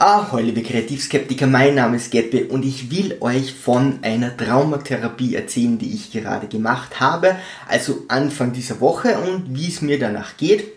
Ahoi, 0.00 0.42
liebe 0.42 0.62
Kreativskeptiker, 0.62 1.48
mein 1.48 1.74
Name 1.74 1.96
ist 1.96 2.12
Geppe 2.12 2.44
und 2.44 2.64
ich 2.64 2.88
will 2.92 3.16
euch 3.18 3.52
von 3.52 3.98
einer 4.02 4.36
Traumatherapie 4.36 5.34
erzählen, 5.34 5.76
die 5.76 5.92
ich 5.92 6.12
gerade 6.12 6.46
gemacht 6.46 7.00
habe, 7.00 7.34
also 7.66 8.04
Anfang 8.06 8.52
dieser 8.52 8.80
Woche 8.80 9.18
und 9.18 9.56
wie 9.56 9.66
es 9.66 9.82
mir 9.82 9.98
danach 9.98 10.36
geht, 10.36 10.68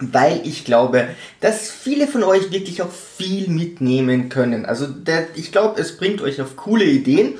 weil 0.00 0.40
ich 0.44 0.64
glaube, 0.64 1.06
dass 1.42 1.70
viele 1.70 2.06
von 2.06 2.22
euch 2.22 2.50
wirklich 2.50 2.80
auch 2.80 2.90
viel 2.90 3.48
mitnehmen 3.48 4.30
können. 4.30 4.64
Also 4.64 4.86
der, 4.86 5.26
ich 5.34 5.52
glaube, 5.52 5.78
es 5.78 5.98
bringt 5.98 6.22
euch 6.22 6.40
auf 6.40 6.56
coole 6.56 6.86
Ideen, 6.86 7.34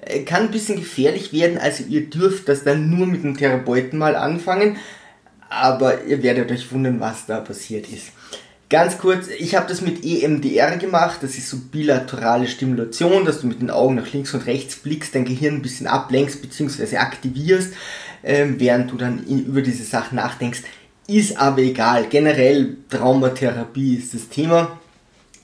äh, 0.00 0.20
kann 0.20 0.44
ein 0.44 0.52
bisschen 0.52 0.76
gefährlich 0.76 1.34
werden, 1.34 1.58
also 1.58 1.84
ihr 1.84 2.08
dürft 2.08 2.48
das 2.48 2.64
dann 2.64 2.88
nur 2.88 3.06
mit 3.06 3.24
dem 3.24 3.36
Therapeuten 3.36 3.98
mal 3.98 4.16
anfangen, 4.16 4.78
aber 5.50 6.04
ihr 6.04 6.22
werdet 6.22 6.50
euch 6.50 6.72
wundern, 6.72 6.98
was 6.98 7.26
da 7.26 7.40
passiert 7.40 7.92
ist. 7.92 8.12
Ganz 8.72 8.96
kurz, 8.96 9.26
ich 9.28 9.54
habe 9.54 9.68
das 9.68 9.82
mit 9.82 10.02
EMDR 10.02 10.78
gemacht, 10.78 11.18
das 11.20 11.36
ist 11.36 11.50
so 11.50 11.58
bilaterale 11.58 12.48
Stimulation, 12.48 13.26
dass 13.26 13.42
du 13.42 13.46
mit 13.46 13.60
den 13.60 13.70
Augen 13.70 13.96
nach 13.96 14.10
links 14.14 14.32
und 14.32 14.46
rechts 14.46 14.76
blickst, 14.76 15.14
dein 15.14 15.26
Gehirn 15.26 15.56
ein 15.56 15.62
bisschen 15.62 15.86
ablenkst 15.86 16.40
bzw. 16.40 16.96
aktivierst, 16.96 17.74
äh, 18.22 18.46
während 18.56 18.90
du 18.90 18.96
dann 18.96 19.26
in, 19.26 19.44
über 19.44 19.60
diese 19.60 19.84
Sachen 19.84 20.16
nachdenkst. 20.16 20.62
Ist 21.06 21.36
aber 21.36 21.58
egal, 21.58 22.06
generell 22.08 22.78
Traumatherapie 22.88 23.96
ist 23.96 24.14
das 24.14 24.30
Thema. 24.30 24.80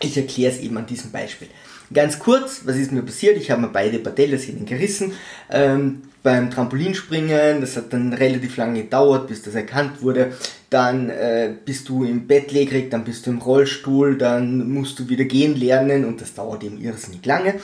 Ich 0.00 0.16
erkläre 0.16 0.52
es 0.52 0.60
eben 0.60 0.78
an 0.78 0.86
diesem 0.86 1.10
Beispiel. 1.10 1.48
Ganz 1.92 2.18
kurz, 2.18 2.62
was 2.64 2.76
ist 2.76 2.92
mir 2.92 3.02
passiert? 3.02 3.38
Ich 3.38 3.50
habe 3.50 3.62
mir 3.62 3.68
beide 3.68 3.98
Patellasehnen 3.98 4.66
gerissen. 4.66 5.12
Ähm, 5.50 6.02
beim 6.22 6.50
Trampolinspringen, 6.50 7.60
das 7.62 7.76
hat 7.76 7.92
dann 7.92 8.12
relativ 8.12 8.56
lange 8.58 8.82
gedauert, 8.82 9.28
bis 9.28 9.42
das 9.42 9.54
erkannt 9.54 10.02
wurde. 10.02 10.32
Dann 10.68 11.08
äh, 11.08 11.54
bist 11.64 11.88
du 11.88 12.04
im 12.04 12.26
Bett 12.26 12.52
legrig, 12.52 12.90
dann 12.90 13.04
bist 13.04 13.26
du 13.26 13.30
im 13.30 13.38
Rollstuhl, 13.38 14.18
dann 14.18 14.70
musst 14.70 14.98
du 14.98 15.08
wieder 15.08 15.24
gehen 15.24 15.56
lernen 15.56 16.04
und 16.04 16.20
das 16.20 16.34
dauert 16.34 16.62
eben 16.64 16.78
irrsinnig 16.78 17.24
lange. 17.24 17.54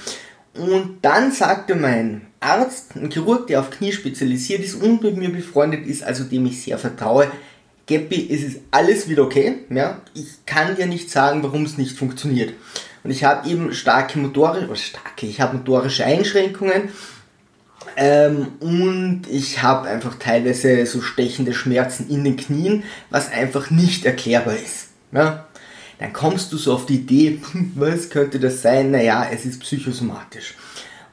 Und 0.54 0.98
dann 1.02 1.32
sagte 1.32 1.74
mein 1.74 2.22
Arzt, 2.40 2.96
ein 2.96 3.10
Chirurg, 3.10 3.48
der 3.48 3.60
auf 3.60 3.70
Knie 3.70 3.92
spezialisiert 3.92 4.62
ist 4.64 4.76
und 4.76 5.02
mit 5.02 5.16
mir 5.16 5.30
befreundet 5.30 5.86
ist, 5.86 6.04
also 6.04 6.24
dem 6.24 6.46
ich 6.46 6.62
sehr 6.62 6.78
vertraue, 6.78 7.30
Geppi, 7.86 8.28
es 8.30 8.42
ist 8.42 8.60
alles 8.70 9.08
wieder 9.08 9.24
okay. 9.24 9.56
Ja? 9.68 10.00
Ich 10.14 10.46
kann 10.46 10.76
dir 10.76 10.86
nicht 10.86 11.10
sagen, 11.10 11.42
warum 11.42 11.64
es 11.64 11.76
nicht 11.76 11.98
funktioniert. 11.98 12.54
Und 13.04 13.10
ich 13.10 13.22
habe 13.22 13.48
eben 13.48 13.72
starke 13.74 14.18
motorische, 14.18 14.76
starke, 14.76 15.26
ich 15.26 15.40
habe 15.40 15.58
motorische 15.58 16.06
Einschränkungen 16.06 16.88
ähm, 17.96 18.48
und 18.60 19.22
ich 19.30 19.62
habe 19.62 19.88
einfach 19.88 20.18
teilweise 20.18 20.86
so 20.86 21.02
stechende 21.02 21.52
Schmerzen 21.52 22.08
in 22.08 22.24
den 22.24 22.36
Knien, 22.36 22.82
was 23.10 23.30
einfach 23.30 23.70
nicht 23.70 24.06
erklärbar 24.06 24.56
ist. 24.56 24.88
Ja? 25.12 25.46
Dann 25.98 26.12
kommst 26.14 26.52
du 26.52 26.56
so 26.56 26.72
auf 26.72 26.86
die 26.86 26.96
Idee, 26.96 27.40
was 27.74 28.08
könnte 28.08 28.40
das 28.40 28.62
sein? 28.62 28.90
Naja, 28.90 29.28
es 29.30 29.44
ist 29.44 29.60
psychosomatisch. 29.60 30.54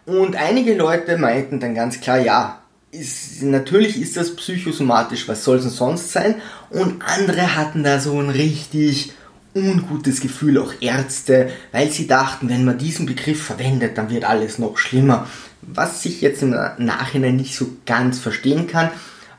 Und 0.06 0.36
einige 0.36 0.74
Leute 0.74 1.18
meinten 1.18 1.60
dann 1.60 1.76
ganz 1.76 2.00
klar, 2.00 2.20
ja, 2.20 2.62
ist, 2.92 3.42
natürlich 3.44 4.02
ist 4.02 4.18
das 4.18 4.36
psychosomatisch, 4.36 5.28
was 5.28 5.44
soll 5.44 5.58
es 5.58 5.64
denn 5.64 5.72
sonst 5.72 6.12
sein? 6.12 6.36
Und 6.70 7.04
andere 7.06 7.56
hatten 7.56 7.84
da 7.84 8.00
so 8.00 8.20
ein 8.20 8.30
richtig 8.30 9.14
ungutes 9.54 10.22
Gefühl, 10.22 10.58
auch 10.58 10.74
Ärzte, 10.82 11.50
weil 11.72 11.90
sie 11.90 12.08
dachten, 12.08 12.50
wenn 12.50 12.66
man 12.66 12.78
diesen 12.78 13.06
Begriff 13.06 13.44
verwendet, 13.44 13.98
dann 13.98 14.10
wird 14.10 14.24
alles 14.24 14.60
noch 14.60 14.78
schlimmer 14.78 15.28
was 15.62 16.04
ich 16.06 16.22
jetzt 16.22 16.42
im 16.42 16.50
Nachhinein 16.50 17.36
nicht 17.36 17.56
so 17.56 17.68
ganz 17.86 18.20
verstehen 18.20 18.68
kann. 18.68 18.90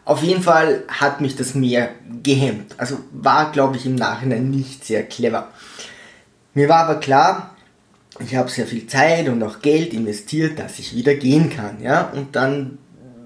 Auf 0.05 0.23
jeden 0.23 0.43
Fall 0.43 0.85
hat 0.89 1.21
mich 1.21 1.37
das 1.37 1.55
mehr 1.55 1.91
gehemmt. 2.23 2.75
Also 2.79 2.99
war, 3.13 3.53
glaube 3.53 3.77
ich, 3.77 3.87
im 3.87 3.95
Nachhinein 3.95 4.51
nicht 4.51 4.85
sehr 4.85 5.05
clever. 5.05 5.49
Mir 6.55 6.69
war 6.69 6.89
aber 6.89 7.01
klar, 7.01 7.57
ich 8.19 8.35
habe 8.35 8.51
sehr 8.51 8.67
viel 8.67 8.87
Zeit 8.87 9.29
und 9.29 9.43
auch 9.43 9.61
Geld 9.61 9.95
investiert, 9.95 10.59
dass 10.59 10.79
ich 10.79 10.95
wieder 10.95 11.15
gehen 11.15 11.51
kann. 11.51 11.81
Ja? 11.83 12.11
Und 12.13 12.37
dann 12.37 12.79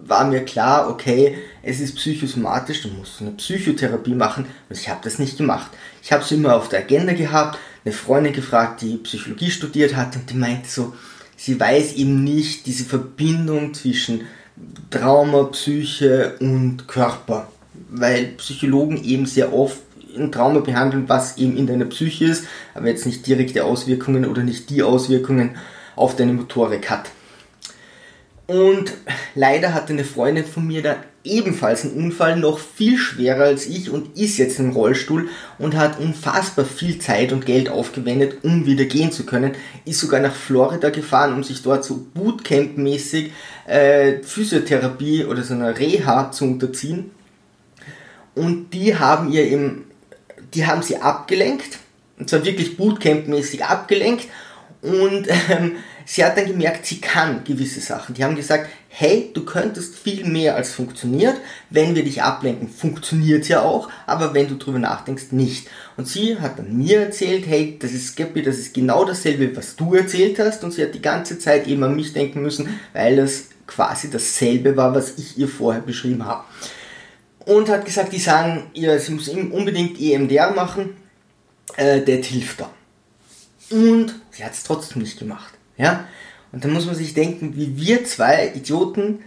war 0.05 0.25
mir 0.25 0.45
klar, 0.45 0.89
okay, 0.89 1.37
es 1.67 1.81
ist 1.81 1.97
psychosomatisch, 1.97 2.83
du 2.83 2.89
musst 2.89 3.21
eine 3.21 3.33
Psychotherapie 3.33 4.15
machen 4.15 4.47
und 4.69 4.79
ich 4.79 4.89
habe 4.89 5.01
das 5.03 5.19
nicht 5.19 5.37
gemacht. 5.37 5.71
Ich 6.01 6.13
habe 6.13 6.23
es 6.23 6.31
immer 6.31 6.55
auf 6.55 6.69
der 6.69 6.81
Agenda 6.81 7.13
gehabt, 7.13 7.59
eine 7.85 7.93
Freundin 7.93 8.33
gefragt, 8.33 8.83
die 8.83 8.97
Psychologie 8.99 9.51
studiert 9.51 9.97
hat 9.97 10.15
und 10.15 10.31
die 10.31 10.37
meinte 10.37 10.69
so, 10.69 10.95
sie 11.37 11.59
weiß 11.59 11.95
eben 11.95 12.23
nicht 12.23 12.67
diese 12.67 12.85
Verbindung 12.85 13.75
zwischen 13.75 14.23
Trauma, 14.91 15.45
Psyche 15.45 16.37
und 16.39 16.87
Körper. 16.87 17.49
Weil 17.91 18.27
Psychologen 18.39 19.03
eben 19.03 19.27
sehr 19.27 19.53
oft 19.53 19.81
ein 20.17 20.31
Trauma 20.31 20.61
behandeln, 20.61 21.09
was 21.09 21.37
eben 21.37 21.57
in 21.57 21.67
deiner 21.67 21.85
Psyche 21.87 22.27
ist, 22.27 22.45
aber 22.75 22.89
jetzt 22.89 23.07
nicht 23.07 23.27
direkte 23.27 23.65
Auswirkungen 23.65 24.25
oder 24.25 24.43
nicht 24.43 24.71
die 24.71 24.85
Auswirkungen 24.85 25.57
auf 25.97 26.15
deine 26.15 26.33
Motorik 26.33 26.89
hat. 26.91 27.11
Und 28.47 28.93
leider 29.35 29.75
hatte 29.75 29.93
eine 29.93 30.05
Freundin 30.05 30.45
von 30.45 30.67
mir 30.67 30.81
da 30.83 30.97
ebenfalls 31.25 31.85
einen 31.85 31.95
Unfall, 31.95 32.37
noch 32.37 32.61
viel 32.61 32.97
schwerer 32.97 33.45
als 33.45 33.67
ich 33.67 33.91
und 33.91 34.17
ist 34.17 34.39
jetzt 34.39 34.61
im 34.61 34.71
Rollstuhl 34.71 35.29
und 35.59 35.77
hat 35.77 35.99
unfassbar 35.99 36.65
viel 36.65 36.99
Zeit 36.99 37.33
und 37.33 37.45
Geld 37.45 37.69
aufgewendet, 37.69 38.39
um 38.45 38.65
wieder 38.65 38.85
gehen 38.85 39.11
zu 39.11 39.27
können. 39.27 39.57
Ist 39.85 39.99
sogar 39.99 40.21
nach 40.21 40.35
Florida 40.35 40.91
gefahren, 40.91 41.35
um 41.35 41.43
sich 41.43 41.63
dort 41.63 41.85
so 41.85 42.07
Bootcamp-mäßig 42.15 43.31
äh, 43.67 44.23
Physiotherapie 44.23 45.25
oder 45.25 45.43
so 45.43 45.55
eine 45.55 45.77
Reha 45.77 46.31
zu 46.31 46.45
unterziehen. 46.45 47.11
Und 48.37 48.73
die 48.73 48.97
haben 48.97 49.33
ihr 49.33 49.45
eben, 49.45 49.87
die 50.55 50.67
haben 50.67 50.83
sie 50.83 50.99
abgelenkt, 50.99 51.81
und 52.19 52.31
zwar 52.31 52.45
wirklich 52.45 52.77
Bootcamp-mäßig 52.79 53.63
abgelenkt 53.63 54.29
und 54.83 55.27
ähm, 55.51 55.73
sie 56.07 56.25
hat 56.25 56.39
dann 56.39 56.47
gemerkt, 56.47 56.87
sie 56.87 57.01
kann 57.01 57.45
gewisse 57.45 57.81
Sachen. 57.81 58.15
Die 58.15 58.25
haben 58.25 58.37
gesagt, 58.37 58.69
hey, 58.89 59.31
du 59.35 59.45
könntest 59.45 59.95
viel 59.95 60.25
mehr 60.25 60.55
als 60.55 60.73
funktioniert. 60.73 61.37
Wenn 61.69 61.95
wir 61.95 62.05
dich 62.05 62.23
ablenken, 62.23 62.69
funktioniert 62.69 63.49
ja 63.49 63.61
auch, 63.61 63.91
aber 64.07 64.33
wenn 64.33 64.49
du 64.49 64.55
drüber 64.55 64.79
nachdenkst, 64.79 65.33
nicht. 65.33 65.69
Und 65.97 66.09
sie 66.09 66.39
hat 66.39 66.59
dann 66.59 66.77
mir 66.77 67.01
erzählt, 67.01 67.47
hey, 67.47 67.77
das 67.79 67.93
ist 67.93 68.09
Skeppy, 68.09 68.43
das 68.43 68.57
ist 68.57 68.73
genau 68.73 69.05
dasselbe, 69.05 69.55
was 69.55 69.77
du 69.77 69.95
erzählt 69.95 70.39
hast. 70.39 70.65
Und 70.65 70.73
sie 70.73 70.83
hat 70.83 70.95
die 70.95 71.03
ganze 71.03 71.39
Zeit 71.39 71.67
eben 71.67 71.83
an 71.83 71.97
mich 71.97 72.13
denken 72.13 72.41
müssen, 72.41 72.81
weil 72.93 73.17
das 73.17 73.49
quasi 73.67 74.09
dasselbe 74.09 74.77
war, 74.77 74.95
was 74.95 75.19
ich 75.19 75.37
ihr 75.37 75.49
vorher 75.49 75.83
beschrieben 75.83 76.25
habe. 76.25 76.45
Und 77.45 77.69
hat 77.69 77.85
gesagt, 77.85 78.13
die 78.13 78.19
sagen, 78.19 78.71
ja, 78.75 78.99
sie 78.99 79.13
muss 79.13 79.29
unbedingt 79.29 80.01
EMDR 80.01 80.53
machen, 80.53 80.97
äh, 81.77 82.01
das 82.01 82.27
hilft 82.27 82.61
da. 82.61 82.71
Und 83.71 84.15
sie 84.31 84.45
hat 84.45 84.53
es 84.53 84.63
trotzdem 84.63 85.03
nicht 85.03 85.19
gemacht. 85.19 85.56
Ja? 85.77 86.07
Und 86.53 86.65
dann 86.65 86.73
muss 86.73 86.87
man 86.87 86.95
sich 86.95 87.15
denken, 87.15 87.57
wie 87.57 87.77
wir 87.77 88.05
zwei 88.05 88.53
Idioten, 88.55 89.21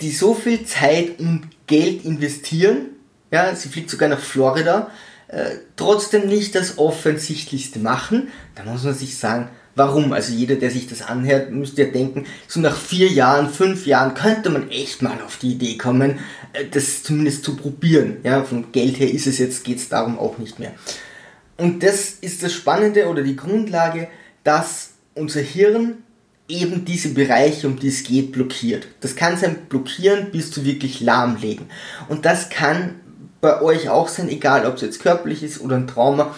die 0.00 0.10
so 0.10 0.34
viel 0.34 0.64
Zeit 0.64 1.18
und 1.18 1.48
Geld 1.66 2.04
investieren, 2.04 2.86
ja, 3.30 3.54
sie 3.54 3.68
fliegt 3.68 3.90
sogar 3.90 4.08
nach 4.08 4.20
Florida, 4.20 4.90
äh, 5.28 5.56
trotzdem 5.76 6.28
nicht 6.28 6.54
das 6.54 6.78
Offensichtlichste 6.78 7.78
machen, 7.78 8.28
dann 8.54 8.66
muss 8.66 8.84
man 8.84 8.94
sich 8.94 9.16
sagen, 9.16 9.48
warum? 9.74 10.12
Also 10.12 10.32
jeder, 10.32 10.56
der 10.56 10.70
sich 10.70 10.86
das 10.86 11.02
anhört, 11.02 11.50
müsste 11.50 11.84
ja 11.84 11.90
denken, 11.90 12.26
so 12.46 12.60
nach 12.60 12.76
vier 12.76 13.08
Jahren, 13.08 13.48
fünf 13.48 13.86
Jahren 13.86 14.14
könnte 14.14 14.50
man 14.50 14.70
echt 14.70 15.02
mal 15.02 15.20
auf 15.24 15.38
die 15.38 15.52
Idee 15.52 15.78
kommen, 15.78 16.18
äh, 16.52 16.66
das 16.70 17.02
zumindest 17.02 17.44
zu 17.44 17.56
probieren. 17.56 18.18
Ja, 18.22 18.44
vom 18.44 18.72
Geld 18.72 18.98
her 18.98 19.10
ist 19.10 19.26
es 19.26 19.38
jetzt, 19.38 19.64
geht 19.64 19.78
es 19.78 19.88
darum 19.88 20.18
auch 20.18 20.38
nicht 20.38 20.58
mehr. 20.58 20.72
Und 21.56 21.82
das 21.82 22.10
ist 22.20 22.42
das 22.42 22.52
Spannende 22.52 23.08
oder 23.08 23.22
die 23.22 23.36
Grundlage, 23.36 24.08
dass 24.44 24.91
unser 25.14 25.40
Hirn 25.40 26.02
eben 26.48 26.84
diese 26.84 27.10
Bereiche, 27.10 27.66
um 27.66 27.78
die 27.78 27.88
es 27.88 28.02
geht, 28.02 28.32
blockiert. 28.32 28.86
Das 29.00 29.16
kann 29.16 29.36
sein 29.36 29.56
blockieren 29.68 30.30
bis 30.30 30.50
zu 30.50 30.64
wirklich 30.64 31.00
lahmlegen. 31.00 31.66
Und 32.08 32.24
das 32.24 32.50
kann 32.50 33.00
bei 33.40 33.60
euch 33.60 33.88
auch 33.88 34.08
sein, 34.08 34.28
egal 34.28 34.66
ob 34.66 34.76
es 34.76 34.82
jetzt 34.82 35.00
körperlich 35.00 35.42
ist 35.42 35.60
oder 35.60 35.76
ein 35.76 35.86
Trauma. 35.86 36.34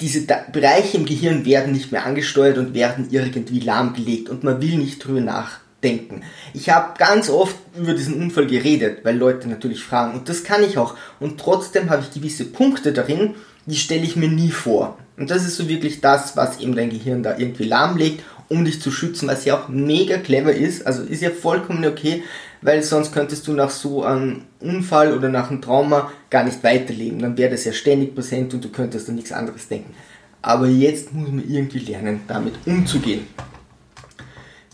Diese 0.00 0.26
Bereiche 0.52 0.96
im 0.96 1.04
Gehirn 1.04 1.44
werden 1.44 1.72
nicht 1.72 1.92
mehr 1.92 2.04
angesteuert 2.04 2.58
und 2.58 2.74
werden 2.74 3.08
irgendwie 3.10 3.60
lahmgelegt 3.60 4.28
und 4.28 4.42
man 4.42 4.60
will 4.60 4.76
nicht 4.76 5.04
drüber 5.04 5.20
nachdenken. 5.20 6.22
Ich 6.52 6.70
habe 6.70 6.98
ganz 6.98 7.30
oft 7.30 7.54
über 7.76 7.94
diesen 7.94 8.14
Unfall 8.14 8.46
geredet, 8.46 9.04
weil 9.04 9.16
Leute 9.16 9.48
natürlich 9.48 9.82
fragen 9.82 10.18
und 10.18 10.28
das 10.28 10.44
kann 10.44 10.64
ich 10.64 10.78
auch. 10.78 10.96
Und 11.20 11.38
trotzdem 11.38 11.90
habe 11.90 12.02
ich 12.02 12.12
gewisse 12.12 12.46
Punkte 12.46 12.92
darin, 12.92 13.34
die 13.66 13.76
stelle 13.76 14.02
ich 14.02 14.16
mir 14.16 14.28
nie 14.28 14.50
vor. 14.50 14.98
Und 15.16 15.30
das 15.30 15.44
ist 15.44 15.56
so 15.56 15.68
wirklich 15.68 16.00
das, 16.00 16.36
was 16.36 16.60
eben 16.60 16.74
dein 16.74 16.90
Gehirn 16.90 17.22
da 17.22 17.38
irgendwie 17.38 17.64
lahmlegt, 17.64 18.22
um 18.48 18.64
dich 18.64 18.80
zu 18.80 18.90
schützen, 18.90 19.28
was 19.28 19.44
ja 19.44 19.56
auch 19.56 19.68
mega 19.68 20.18
clever 20.18 20.52
ist. 20.52 20.86
Also 20.86 21.02
ist 21.02 21.22
ja 21.22 21.30
vollkommen 21.30 21.84
okay, 21.84 22.22
weil 22.62 22.82
sonst 22.82 23.12
könntest 23.12 23.46
du 23.46 23.52
nach 23.52 23.70
so 23.70 24.04
einem 24.04 24.42
Unfall 24.60 25.16
oder 25.16 25.28
nach 25.28 25.50
einem 25.50 25.62
Trauma 25.62 26.10
gar 26.30 26.44
nicht 26.44 26.62
weiterleben. 26.62 27.20
Dann 27.20 27.36
wäre 27.38 27.52
das 27.52 27.64
ja 27.64 27.72
ständig 27.72 28.14
präsent 28.14 28.52
und 28.54 28.64
du 28.64 28.68
könntest 28.70 29.08
an 29.08 29.14
nichts 29.14 29.32
anderes 29.32 29.68
denken. 29.68 29.94
Aber 30.42 30.66
jetzt 30.66 31.12
muss 31.12 31.28
man 31.28 31.48
irgendwie 31.48 31.78
lernen, 31.78 32.20
damit 32.26 32.54
umzugehen. 32.66 33.26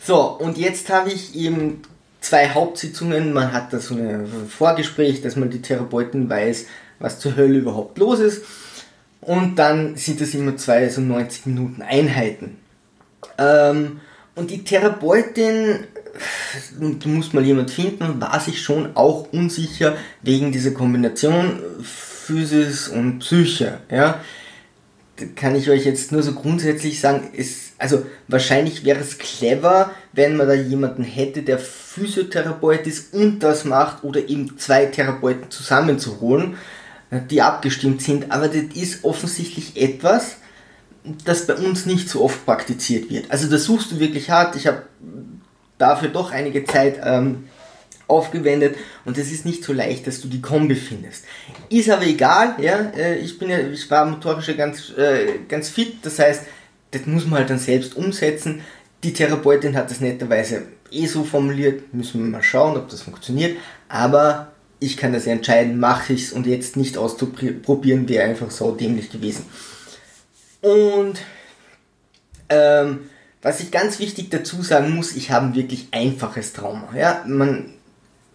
So, 0.03 0.21
und 0.39 0.59
jetzt 0.59 0.89
habe 0.89 1.13
ich 1.13 1.37
eben 1.37 1.83
zwei 2.21 2.49
Hauptsitzungen. 2.49 3.33
Man 3.33 3.53
hat 3.53 3.73
da 3.73 3.79
so 3.79 3.95
ein 3.95 4.27
Vorgespräch, 4.49 5.23
dass 5.23 5.37
man 5.37 5.51
die 5.51 5.63
Therapeuten 5.63 6.29
weiß, 6.29 6.67
was 6.99 7.19
zur 7.21 7.37
Hölle 7.37 7.59
überhaupt 7.59 7.99
los 7.99 8.19
ist. 8.19 8.43
Und 9.21 9.57
dann 9.57 9.97
sind 9.97 10.21
das 10.21 10.35
immer 10.35 10.57
zwei, 10.57 10.85
also 10.85 11.01
90 11.01 11.47
Minuten 11.47 11.83
Einheiten. 11.83 12.57
Ähm, 13.39 14.01
und 14.35 14.51
die 14.51 14.65
Therapeutin, 14.65 15.81
da 16.79 17.09
muss 17.09 17.33
mal 17.33 17.45
jemand 17.45 17.71
finden, 17.71 18.21
war 18.21 18.41
sich 18.41 18.63
schon 18.63 18.97
auch 18.97 19.33
unsicher 19.33 19.97
wegen 20.23 20.53
dieser 20.53 20.71
Kombination 20.71 21.59
Physis 21.83 22.89
und 22.89 23.19
Psyche. 23.19 23.79
Ja? 23.91 24.21
Kann 25.37 25.55
ich 25.55 25.69
euch 25.69 25.85
jetzt 25.85 26.13
nur 26.13 26.23
so 26.23 26.33
grundsätzlich 26.33 27.01
sagen, 27.01 27.29
ist, 27.35 27.73
also 27.77 28.07
wahrscheinlich 28.29 28.85
wäre 28.85 29.01
es 29.01 29.19
clever, 29.19 29.91
wenn 30.13 30.37
man 30.37 30.49
da 30.49 30.55
jemanden 30.55 31.03
hätte, 31.03 31.43
der 31.43 31.59
Physiotherapeut 31.59 32.87
ist 32.87 33.13
und 33.13 33.41
das 33.41 33.65
macht 33.65 34.05
oder 34.05 34.27
eben 34.29 34.57
zwei 34.59 34.87
Therapeuten 34.87 35.51
zusammenzuholen, 35.51 36.57
die 37.11 37.43
abgestimmt 37.43 38.03
sind. 38.03 38.31
Aber 38.31 38.49
das 38.49 38.75
ist 38.75 39.05
offensichtlich 39.05 39.77
etwas, 39.77 40.37
das 41.25 41.47
bei 41.47 41.55
uns 41.55 41.87
nicht 41.87 42.09
so 42.09 42.23
oft 42.23 42.45
praktiziert 42.45 43.11
wird. 43.11 43.31
Also 43.31 43.49
da 43.49 43.59
suchst 43.59 43.93
du 43.93 43.99
wirklich 43.99 44.31
hart. 44.31 44.57
Ich 44.57 44.67
habe 44.67 44.83
dafür 45.79 46.09
doch 46.09 46.31
einige 46.31 46.65
Zeit 46.65 47.01
ähm, 47.03 47.45
aufgewendet 48.07 48.77
und 49.05 49.17
es 49.17 49.33
ist 49.33 49.47
nicht 49.47 49.65
so 49.65 49.73
leicht, 49.73 50.07
dass 50.07 50.21
du 50.21 50.29
die 50.29 50.43
Kombi 50.43 50.75
findest. 50.75 51.25
Ist 51.71 51.89
aber 51.89 52.05
egal, 52.05 52.57
ja, 52.61 52.93
äh, 52.97 53.19
ich 53.19 53.39
bin 53.39 53.49
ja, 53.49 53.59
ich 53.59 53.91
war 53.91 54.05
motorisch 54.05 54.49
ja 54.49 54.55
ganz, 54.55 54.91
äh, 54.91 55.39
ganz 55.49 55.69
fit, 55.69 55.99
das 56.03 56.19
heißt, 56.19 56.43
das 56.91 57.07
muss 57.07 57.25
man 57.25 57.39
halt 57.39 57.51
dann 57.51 57.59
selbst 57.59 57.97
umsetzen. 57.97 58.63
Die 59.05 59.13
Therapeutin 59.13 59.77
hat 59.77 59.91
das 59.91 60.01
netterweise 60.01 60.65
eh 60.91 61.07
so 61.07 61.25
formuliert, 61.25 61.95
müssen 61.95 62.21
wir 62.21 62.31
mal 62.31 62.43
schauen, 62.43 62.77
ob 62.77 62.89
das 62.89 63.03
funktioniert, 63.03 63.57
aber 63.89 64.50
ich 64.81 64.97
kann 64.97 65.13
das 65.13 65.27
ja 65.27 65.33
entscheiden, 65.33 65.79
mache 65.79 66.15
ich 66.15 66.25
es 66.25 66.33
und 66.33 66.47
jetzt 66.47 66.77
nicht 66.77 66.97
auszuprobieren, 66.97 68.09
wäre 68.09 68.25
einfach 68.25 68.51
so 68.51 68.73
dämlich 68.73 69.13
gewesen. 69.13 69.45
Und 70.63 71.15
ähm, 72.49 73.01
was 73.43 73.61
ich 73.61 73.71
ganz 73.71 73.99
wichtig 73.99 74.31
dazu 74.31 74.63
sagen 74.63 74.95
muss, 74.95 75.15
ich 75.17 75.31
habe 75.31 75.47
ein 75.47 75.55
wirklich 75.55 75.89
einfaches 75.93 76.53
Trauma. 76.53 76.89
Ja? 76.95 77.25
Man 77.27 77.75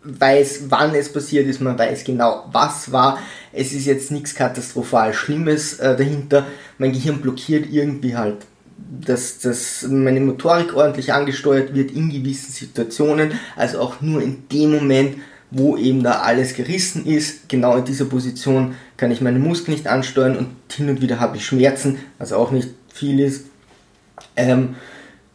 weiß, 0.04 0.66
wann 0.70 0.94
es 0.96 1.12
passiert 1.12 1.48
ist, 1.48 1.62
man 1.62 1.78
weiß 1.78 2.04
genau, 2.04 2.46
was 2.52 2.92
war. 2.92 3.20
Es 3.52 3.74
ist 3.74 3.86
jetzt 3.86 4.12
nichts 4.12 4.36
katastrophal 4.36 5.14
Schlimmes 5.14 5.80
äh, 5.80 5.96
dahinter. 5.96 6.46
Mein 6.78 6.92
Gehirn 6.92 7.22
blockiert 7.22 7.68
irgendwie 7.72 8.16
halt, 8.16 8.46
dass, 8.78 9.40
dass 9.40 9.84
meine 9.84 10.22
Motorik 10.22 10.76
ordentlich 10.76 11.14
angesteuert 11.14 11.74
wird 11.74 11.92
in 11.92 12.10
gewissen 12.10 12.52
Situationen. 12.52 13.40
Also 13.56 13.80
auch 13.80 14.02
nur 14.02 14.22
in 14.22 14.48
dem 14.50 14.72
Moment, 14.72 15.18
wo 15.58 15.78
eben 15.78 16.04
da 16.04 16.20
alles 16.20 16.54
gerissen 16.54 17.06
ist. 17.06 17.48
Genau 17.48 17.78
in 17.78 17.86
dieser 17.86 18.04
Position 18.06 18.76
kann 18.98 19.10
ich 19.10 19.22
meine 19.22 19.40
Muskeln 19.40 19.74
nicht 19.74 19.88
ansteuern 19.88 20.36
und 20.36 20.50
hin 20.70 20.90
und 20.90 21.02
wieder 21.02 21.22
habe 21.22 21.38
ich 21.38 21.46
Schmerzen, 21.46 21.98
was 22.18 22.34
auch 22.34 22.52
nicht 22.52 22.70
viel 22.94 23.22
ist. 23.22 23.46
Ähm, 24.36 24.76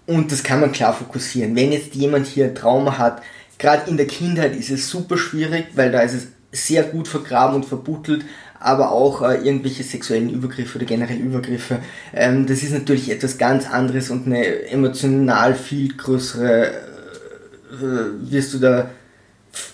und 0.06 0.30
das 0.30 0.42
kann 0.42 0.60
man 0.60 0.72
klar 0.72 0.92
fokussieren. 0.92 1.56
Wenn 1.56 1.72
jetzt 1.72 1.94
jemand 1.94 2.26
hier 2.26 2.52
Trauma 2.52 2.98
hat, 2.98 3.22
gerade 3.58 3.88
in 3.88 3.96
der 3.96 4.06
Kindheit 4.06 4.54
ist 4.54 4.68
es 4.68 4.90
super 4.90 5.16
schwierig, 5.16 5.68
weil 5.74 5.90
da 5.90 6.00
ist 6.02 6.12
es 6.12 6.26
sehr 6.52 6.82
gut 6.82 7.08
vergraben 7.08 7.56
und 7.56 7.64
verbuttelt, 7.64 8.26
aber 8.58 8.92
auch 8.92 9.22
äh, 9.22 9.36
irgendwelche 9.36 9.84
sexuellen 9.84 10.28
Übergriffe 10.28 10.76
oder 10.76 10.86
generell 10.86 11.16
Übergriffe. 11.16 11.78
Ähm, 12.12 12.46
das 12.46 12.62
ist 12.62 12.74
natürlich 12.74 13.10
etwas 13.10 13.38
ganz 13.38 13.66
anderes 13.66 14.10
und 14.10 14.26
eine 14.26 14.68
emotional 14.68 15.54
viel 15.54 15.96
größere, 15.96 16.66
äh, 16.66 18.30
wirst 18.30 18.52
du 18.52 18.58
da 18.58 18.90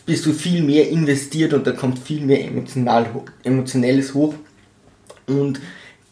bist 0.06 0.24
du 0.26 0.32
viel 0.32 0.62
mehr 0.62 0.88
investiert 0.88 1.52
und 1.52 1.66
da 1.66 1.72
kommt 1.72 1.98
viel 1.98 2.20
mehr 2.20 2.44
emotional, 2.44 3.06
Emotionelles 3.42 4.14
hoch. 4.14 4.34
Und 5.26 5.60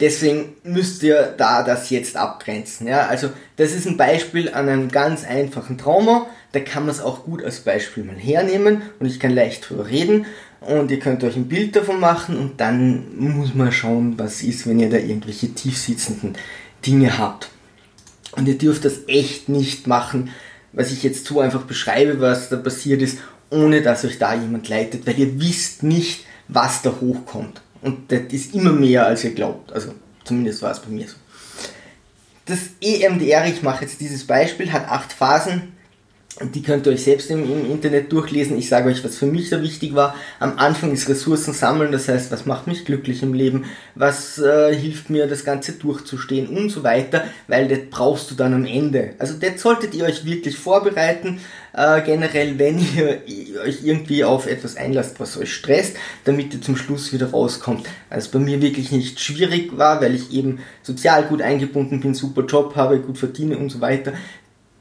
deswegen 0.00 0.55
müsst 0.64 1.02
ihr 1.02 1.34
da 1.37 1.62
das 1.62 1.90
jetzt 1.90 2.16
abgrenzen. 2.16 2.87
Ja? 2.87 3.06
Also 3.06 3.31
das 3.56 3.72
ist 3.72 3.87
ein 3.87 3.96
Beispiel 3.96 4.52
an 4.52 4.69
einem 4.69 4.90
ganz 4.90 5.25
einfachen 5.25 5.78
Trauma. 5.78 6.26
Da 6.52 6.61
kann 6.61 6.84
man 6.84 6.94
es 6.94 7.00
auch 7.00 7.25
gut 7.25 7.43
als 7.43 7.61
Beispiel 7.61 8.05
mal 8.05 8.16
hernehmen 8.16 8.82
und 9.00 9.06
ich 9.06 9.19
kann 9.19 9.32
leicht 9.32 9.69
drüber 9.69 9.88
reden 9.88 10.26
und 10.60 10.90
ihr 10.90 10.99
könnt 10.99 11.25
euch 11.25 11.37
ein 11.37 11.49
Bild 11.49 11.76
davon 11.76 12.00
machen 12.00 12.37
und 12.37 12.60
dann 12.60 13.17
muss 13.19 13.55
man 13.55 13.72
schauen, 13.72 14.14
was 14.19 14.43
ist, 14.43 14.67
wenn 14.67 14.78
ihr 14.78 14.90
da 14.90 14.96
irgendwelche 14.96 15.52
tiefsitzenden 15.52 16.34
Dinge 16.87 17.19
habt. 17.19 17.50
Und 18.32 18.49
ihr 18.49 18.58
dürft 18.58 18.84
das 18.84 19.00
echt 19.06 19.49
nicht 19.49 19.87
machen, 19.87 20.31
was 20.72 20.90
ich 20.90 21.02
jetzt 21.02 21.26
so 21.26 21.40
einfach 21.40 21.62
beschreibe, 21.62 22.20
was 22.20 22.49
da 22.49 22.56
passiert 22.56 23.02
ist, 23.02 23.19
ohne 23.54 23.82
dass 23.82 24.04
euch 24.04 24.18
da 24.18 24.34
jemand 24.34 24.68
leitet, 24.68 25.06
weil 25.06 25.18
ihr 25.18 25.40
wisst 25.40 25.82
nicht, 25.82 26.24
was 26.48 26.82
da 26.82 26.94
hochkommt. 27.00 27.62
Und 27.80 28.10
das 28.10 28.22
ist 28.30 28.54
immer 28.54 28.72
mehr, 28.72 29.06
als 29.06 29.24
ihr 29.24 29.34
glaubt. 29.34 29.72
Also 29.72 29.94
zumindest 30.24 30.62
war 30.62 30.72
es 30.72 30.80
bei 30.80 30.90
mir 30.90 31.06
so. 31.06 31.16
Das 32.46 32.58
EMDR, 32.80 33.46
ich 33.46 33.62
mache 33.62 33.84
jetzt 33.84 34.00
dieses 34.00 34.26
Beispiel, 34.26 34.72
hat 34.72 34.88
acht 34.88 35.12
Phasen. 35.12 35.73
Die 36.40 36.62
könnt 36.62 36.84
ihr 36.86 36.92
euch 36.92 37.04
selbst 37.04 37.31
im, 37.31 37.44
im, 37.44 37.70
Internet 37.70 38.10
durchlesen. 38.10 38.58
Ich 38.58 38.69
sage 38.69 38.88
euch, 38.88 39.04
was 39.04 39.16
für 39.16 39.26
mich 39.26 39.50
da 39.50 39.62
wichtig 39.62 39.94
war. 39.94 40.16
Am 40.40 40.58
Anfang 40.58 40.92
ist 40.92 41.08
Ressourcen 41.08 41.54
sammeln, 41.54 41.92
das 41.92 42.08
heißt, 42.08 42.32
was 42.32 42.44
macht 42.44 42.66
mich 42.66 42.84
glücklich 42.84 43.22
im 43.22 43.34
Leben, 43.34 43.66
was 43.94 44.38
äh, 44.38 44.75
hilft 44.75 45.10
mir, 45.10 45.28
das 45.28 45.44
Ganze 45.44 45.75
durchzustehen 45.75 46.48
und 46.48 46.70
so 46.70 46.82
weiter, 46.82 47.22
weil 47.46 47.69
das 47.69 47.78
brauchst 47.88 48.32
du 48.32 48.34
dann 48.34 48.52
am 48.52 48.64
Ende. 48.64 49.14
Also 49.20 49.34
das 49.34 49.62
solltet 49.62 49.94
ihr 49.94 50.06
euch 50.06 50.25
wirklich 50.25 50.56
vorbereiten, 50.58 51.38
äh, 51.72 52.02
generell, 52.02 52.58
wenn 52.58 52.81
ihr 52.81 53.20
euch 53.64 53.84
irgendwie 53.84 54.25
auf 54.25 54.48
etwas 54.48 54.76
einlasst, 54.76 55.20
was 55.20 55.36
euch 55.36 55.54
stresst, 55.54 55.96
damit 56.25 56.52
ihr 56.52 56.60
zum 56.60 56.76
Schluss 56.76 57.12
wieder 57.12 57.31
rauskommt. 57.31 57.86
Also 58.10 58.31
bei 58.32 58.40
mir 58.40 58.60
wirklich 58.60 58.90
nicht 58.90 59.20
schwierig 59.20 59.78
war, 59.78 60.00
weil 60.00 60.16
ich 60.16 60.32
eben 60.32 60.58
sozial 60.82 61.26
gut 61.26 61.42
eingebunden 61.42 62.00
bin, 62.00 62.12
super 62.14 62.44
Job 62.44 62.75
habe, 62.75 62.98
gut 62.98 63.19
verdiene 63.19 63.56
und 63.56 63.70
so 63.70 63.81
weiter 63.81 64.14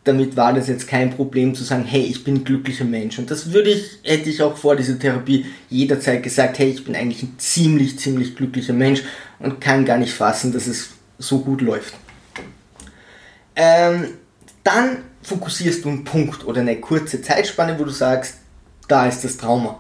damit 0.04 0.36
war 0.36 0.54
das 0.54 0.68
jetzt 0.68 0.88
kein 0.88 1.12
Problem 1.12 1.56
zu 1.56 1.64
sagen, 1.64 1.86
hey, 1.86 2.02
ich 2.02 2.24
bin 2.24 2.36
ein 2.36 2.44
glücklicher 2.44 2.84
Mensch. 2.84 3.20
Und 3.20 3.32
das 3.32 3.54
würde 3.54 3.70
ich, 3.70 4.00
hätte 4.04 4.30
ich 4.30 4.42
auch 4.42 4.58
vor 4.58 4.76
dieser 4.76 5.00
Therapie 5.00 5.46
jederzeit 5.70 6.22
gesagt, 6.22 6.60
hey, 6.60 6.70
ich 6.70 6.84
bin 6.84 6.96
eigentlich 6.96 7.24
ein 7.24 7.36
ziemlich, 7.38 7.98
ziemlich 8.00 8.36
glücklicher 8.36 8.74
Mensch 8.74 9.04
und 9.40 9.62
kann 9.62 9.86
gar 9.86 9.98
nicht 9.98 10.14
fassen, 10.14 10.52
dass 10.52 10.68
es 10.68 10.90
so 11.18 11.40
gut 11.40 11.62
läuft. 11.62 11.94
Ähm, 13.56 14.16
dann 14.64 14.98
fokussierst 15.22 15.86
du 15.86 15.90
einen 15.90 16.04
Punkt 16.04 16.46
oder 16.46 16.62
eine 16.62 16.80
kurze 16.82 17.22
Zeitspanne, 17.22 17.80
wo 17.80 17.86
du 17.86 17.92
sagst, 17.92 18.36
da 18.90 19.08
ist 19.08 19.24
das 19.24 19.38
Trauma. 19.38 19.80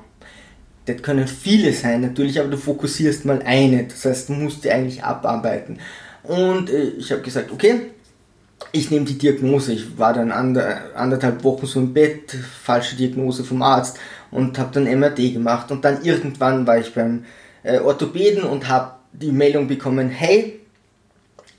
Das 0.86 1.02
können 1.02 1.28
viele 1.28 1.74
sein 1.74 2.02
natürlich, 2.02 2.40
aber 2.40 2.50
du 2.50 2.58
fokussierst 2.58 3.26
mal 3.26 3.42
eine. 3.42 3.86
Das 3.86 4.06
heißt, 4.06 4.30
du 4.30 4.34
musst 4.34 4.64
die 4.64 4.72
eigentlich 4.72 5.04
abarbeiten. 5.04 5.80
Und 6.24 6.70
äh, 6.70 6.90
ich 6.98 7.12
habe 7.12 7.22
gesagt, 7.22 7.52
okay, 7.52 7.92
ich 8.76 8.90
nehme 8.90 9.06
die 9.06 9.18
Diagnose. 9.18 9.74
Ich 9.74 9.98
war 9.98 10.14
dann 10.14 10.32
ander, 10.32 10.96
anderthalb 10.96 11.44
Wochen 11.44 11.68
so 11.68 11.80
im 11.80 11.94
Bett, 11.94 12.32
falsche 12.32 12.96
Diagnose 12.96 13.44
vom 13.44 13.62
Arzt 13.62 14.00
und 14.32 14.58
habe 14.58 14.72
dann 14.74 15.00
MRT 15.00 15.32
gemacht. 15.32 15.72
Und 15.72 15.86
dann 15.86 16.04
irgendwann 16.04 16.66
war 16.66 16.80
ich 16.80 16.94
beim 16.94 17.24
äh, 17.62 17.80
Orthopäden 17.80 18.44
und 18.44 18.68
habe 18.68 18.96
die 19.14 19.32
Meldung 19.32 19.68
bekommen, 19.68 20.10
hey, 20.10 20.60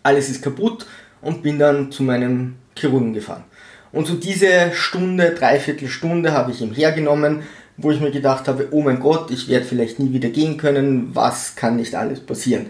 alles 0.02 0.28
ist 0.28 0.42
kaputt 0.42 0.86
und 1.22 1.42
bin 1.42 1.58
dann 1.58 1.92
zu 1.92 2.02
meinem 2.02 2.56
Chirurgen 2.76 3.14
gefahren. 3.14 3.44
Und 3.92 4.08
so 4.08 4.14
diese 4.14 4.72
Stunde, 4.72 5.36
dreiviertel 5.38 5.88
Stunde 5.88 6.32
habe 6.32 6.50
ich 6.50 6.60
ihm 6.60 6.74
hergenommen, 6.74 7.44
wo 7.76 7.92
ich 7.92 8.00
mir 8.00 8.10
gedacht 8.10 8.48
habe, 8.48 8.68
oh 8.72 8.82
mein 8.82 8.98
Gott, 8.98 9.30
ich 9.30 9.48
werde 9.48 9.64
vielleicht 9.64 10.00
nie 10.00 10.12
wieder 10.12 10.30
gehen 10.30 10.56
können, 10.56 11.14
was 11.14 11.54
kann 11.54 11.76
nicht 11.76 11.94
alles 11.94 12.18
passieren. 12.18 12.66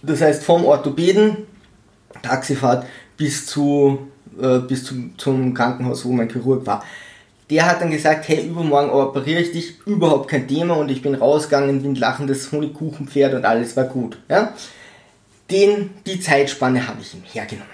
Das 0.00 0.20
heißt, 0.20 0.44
vom 0.44 0.64
Orthopäden, 0.64 1.38
Taxifahrt, 2.22 2.86
bis, 3.16 3.46
zu, 3.46 4.08
äh, 4.40 4.58
bis 4.58 4.84
zu, 4.84 4.94
zum 5.16 5.54
Krankenhaus, 5.54 6.04
wo 6.04 6.12
mein 6.12 6.30
Chirurg 6.30 6.66
war. 6.66 6.84
Der 7.50 7.66
hat 7.66 7.80
dann 7.80 7.90
gesagt, 7.90 8.28
hey, 8.28 8.46
übermorgen 8.46 8.90
operiere 8.90 9.40
ich 9.40 9.52
dich, 9.52 9.86
überhaupt 9.86 10.28
kein 10.28 10.48
Thema 10.48 10.76
und 10.76 10.90
ich 10.90 11.02
bin 11.02 11.14
rausgegangen 11.14 11.82
wie 11.82 11.88
ein 11.88 11.94
lachendes 11.94 12.50
Honigkuchenpferd 12.50 13.34
und 13.34 13.44
alles 13.44 13.76
war 13.76 13.84
gut. 13.84 14.18
Ja? 14.28 14.54
Den, 15.50 15.90
die 16.06 16.20
Zeitspanne 16.20 16.88
habe 16.88 17.02
ich 17.02 17.12
ihm 17.12 17.22
hergenommen. 17.22 17.70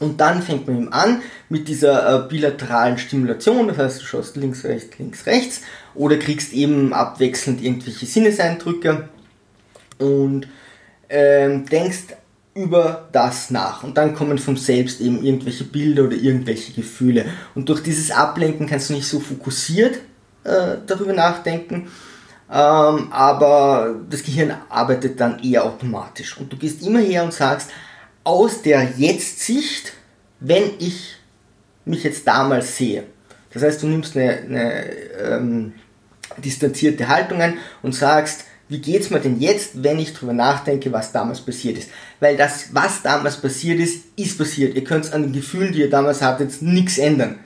Und 0.00 0.20
dann 0.20 0.42
fängt 0.42 0.66
man 0.66 0.78
ihm 0.78 0.88
an 0.92 1.22
mit 1.48 1.66
dieser 1.66 2.24
äh, 2.24 2.28
bilateralen 2.28 2.98
Stimulation, 2.98 3.68
das 3.68 3.78
heißt, 3.78 4.00
du 4.02 4.06
schaust 4.06 4.36
links, 4.36 4.64
rechts, 4.64 4.98
links, 4.98 5.26
rechts 5.26 5.62
oder 5.94 6.16
kriegst 6.16 6.52
eben 6.52 6.92
abwechselnd 6.92 7.62
irgendwelche 7.62 8.06
Sinneseindrücke 8.06 9.08
und 9.98 10.46
ähm, 11.08 11.66
denkst 11.66 12.14
über 12.58 13.08
das 13.12 13.50
nach. 13.50 13.84
Und 13.84 13.96
dann 13.96 14.14
kommen 14.14 14.36
von 14.38 14.56
selbst 14.56 15.00
eben 15.00 15.22
irgendwelche 15.22 15.64
Bilder 15.64 16.04
oder 16.04 16.16
irgendwelche 16.16 16.72
Gefühle. 16.72 17.26
Und 17.54 17.68
durch 17.68 17.82
dieses 17.82 18.10
Ablenken 18.10 18.66
kannst 18.66 18.90
du 18.90 18.94
nicht 18.94 19.06
so 19.06 19.20
fokussiert 19.20 19.96
äh, 20.42 20.76
darüber 20.84 21.12
nachdenken, 21.12 21.88
ähm, 22.50 23.12
aber 23.12 23.94
das 24.10 24.24
Gehirn 24.24 24.54
arbeitet 24.68 25.20
dann 25.20 25.38
eher 25.42 25.64
automatisch. 25.64 26.36
Und 26.36 26.52
du 26.52 26.56
gehst 26.56 26.84
immer 26.84 26.98
her 26.98 27.22
und 27.22 27.32
sagst, 27.32 27.70
aus 28.24 28.62
der 28.62 28.88
Jetzt-Sicht, 28.96 29.92
wenn 30.40 30.72
ich 30.80 31.14
mich 31.84 32.02
jetzt 32.02 32.26
damals 32.26 32.76
sehe. 32.76 33.04
Das 33.52 33.62
heißt, 33.62 33.82
du 33.82 33.86
nimmst 33.86 34.16
eine, 34.16 34.30
eine 34.32 34.84
ähm, 35.22 35.72
distanzierte 36.38 37.08
Haltung 37.08 37.40
ein 37.40 37.58
und 37.82 37.94
sagst, 37.94 38.44
wie 38.68 38.78
geht's 38.80 39.10
mir 39.10 39.20
denn 39.20 39.40
jetzt, 39.40 39.82
wenn 39.82 39.98
ich 39.98 40.12
drüber 40.12 40.34
nachdenke, 40.34 40.92
was 40.92 41.12
damals 41.12 41.40
passiert 41.40 41.78
ist? 41.78 41.88
Weil 42.20 42.36
das, 42.36 42.74
was 42.74 43.02
damals 43.02 43.38
passiert 43.38 43.80
ist, 43.80 44.04
ist 44.16 44.36
passiert. 44.36 44.74
Ihr 44.74 44.84
könnt 44.84 45.12
an 45.12 45.22
den 45.22 45.32
Gefühlen, 45.32 45.72
die 45.72 45.80
ihr 45.80 45.90
damals 45.90 46.20
hattet, 46.20 46.60
nichts 46.60 46.98
ändern. 46.98 47.38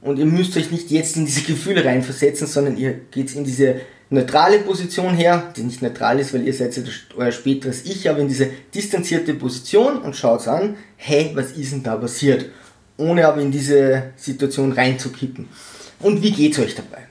Und 0.00 0.18
ihr 0.18 0.26
müsst 0.26 0.56
euch 0.56 0.70
nicht 0.70 0.90
jetzt 0.90 1.16
in 1.16 1.26
diese 1.26 1.42
Gefühle 1.42 1.84
reinversetzen, 1.84 2.46
sondern 2.46 2.76
ihr 2.76 2.92
geht 3.10 3.34
in 3.34 3.44
diese 3.44 3.80
neutrale 4.10 4.58
Position 4.58 5.14
her, 5.14 5.52
die 5.56 5.62
nicht 5.62 5.80
neutral 5.80 6.20
ist, 6.20 6.34
weil 6.34 6.46
ihr 6.46 6.52
seid 6.52 6.78
euer 7.16 7.32
späteres 7.32 7.84
Ich, 7.84 8.08
aber 8.08 8.18
in 8.18 8.28
diese 8.28 8.50
distanzierte 8.74 9.34
Position 9.34 9.98
und 9.98 10.14
schaut 10.14 10.46
an, 10.46 10.76
hey, 10.96 11.30
was 11.34 11.52
ist 11.52 11.72
denn 11.72 11.82
da 11.82 11.96
passiert? 11.96 12.46
Ohne 12.98 13.26
aber 13.26 13.40
in 13.40 13.50
diese 13.50 14.12
Situation 14.16 14.72
reinzukippen. 14.72 15.48
Und 16.00 16.22
wie 16.22 16.32
geht's 16.32 16.58
euch 16.58 16.74
dabei? 16.74 17.06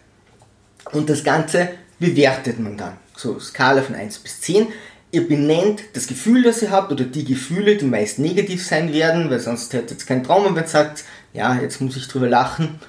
Und 0.91 1.09
das 1.09 1.23
Ganze 1.23 1.69
bewertet 1.97 2.59
man 2.59 2.77
dann. 2.77 2.97
So, 3.21 3.39
Skala 3.39 3.83
von 3.83 3.93
1 3.93 4.17
bis 4.17 4.41
10. 4.41 4.69
Ihr 5.11 5.27
benennt 5.27 5.83
das 5.93 6.07
Gefühl, 6.07 6.41
das 6.41 6.63
ihr 6.63 6.71
habt, 6.71 6.91
oder 6.91 7.03
die 7.03 7.23
Gefühle, 7.23 7.75
die 7.75 7.85
meist 7.85 8.17
negativ 8.17 8.65
sein 8.65 8.91
werden, 8.93 9.29
weil 9.29 9.39
sonst 9.39 9.71
hättet 9.73 10.01
ihr 10.01 10.05
kein 10.07 10.23
Trauma, 10.23 10.55
wenn 10.55 10.63
ihr 10.63 10.67
sagt, 10.67 11.03
ja, 11.31 11.53
jetzt 11.53 11.81
muss 11.81 11.95
ich 11.97 12.07
drüber 12.07 12.27
lachen. 12.27 12.79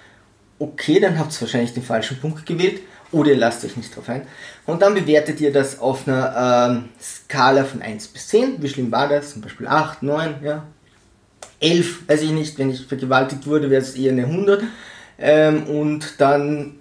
Okay, 0.59 1.01
dann 1.01 1.19
habt 1.19 1.35
ihr 1.35 1.43
wahrscheinlich 1.43 1.75
den 1.75 1.83
falschen 1.83 2.19
Punkt 2.19 2.47
gewählt 2.47 2.81
oder 3.11 3.33
ihr 3.33 3.37
lasst 3.37 3.62
euch 3.67 3.77
nicht 3.77 3.95
drauf 3.95 4.09
ein. 4.09 4.23
Und 4.65 4.81
dann 4.81 4.95
bewertet 4.95 5.39
ihr 5.43 5.53
das 5.53 5.81
auf 5.81 6.09
einer 6.09 6.71
ähm, 6.71 6.89
Skala 6.99 7.65
von 7.65 7.83
1 7.83 8.09
bis 8.09 8.29
10. 8.29 8.62
Wie 8.62 8.71
schlimm 8.71 8.91
war 8.91 9.09
das? 9.09 9.35
Zum 9.35 9.43
Beispiel 9.43 9.67
8, 9.67 10.03
9, 10.03 10.37
ja. 10.43 10.67
11, 11.61 12.09
weiß 12.09 12.23
ich 12.23 12.31
nicht. 12.31 12.59
Wenn 12.59 12.71
ich 12.71 12.87
vergewaltigt 12.87 13.47
wurde, 13.47 13.69
wäre 13.69 13.83
es 13.83 13.95
eher 13.97 14.12
eine 14.12 14.25
100. 14.25 14.62
Ähm, 15.19 15.65
und 15.65 16.15
dann 16.19 16.77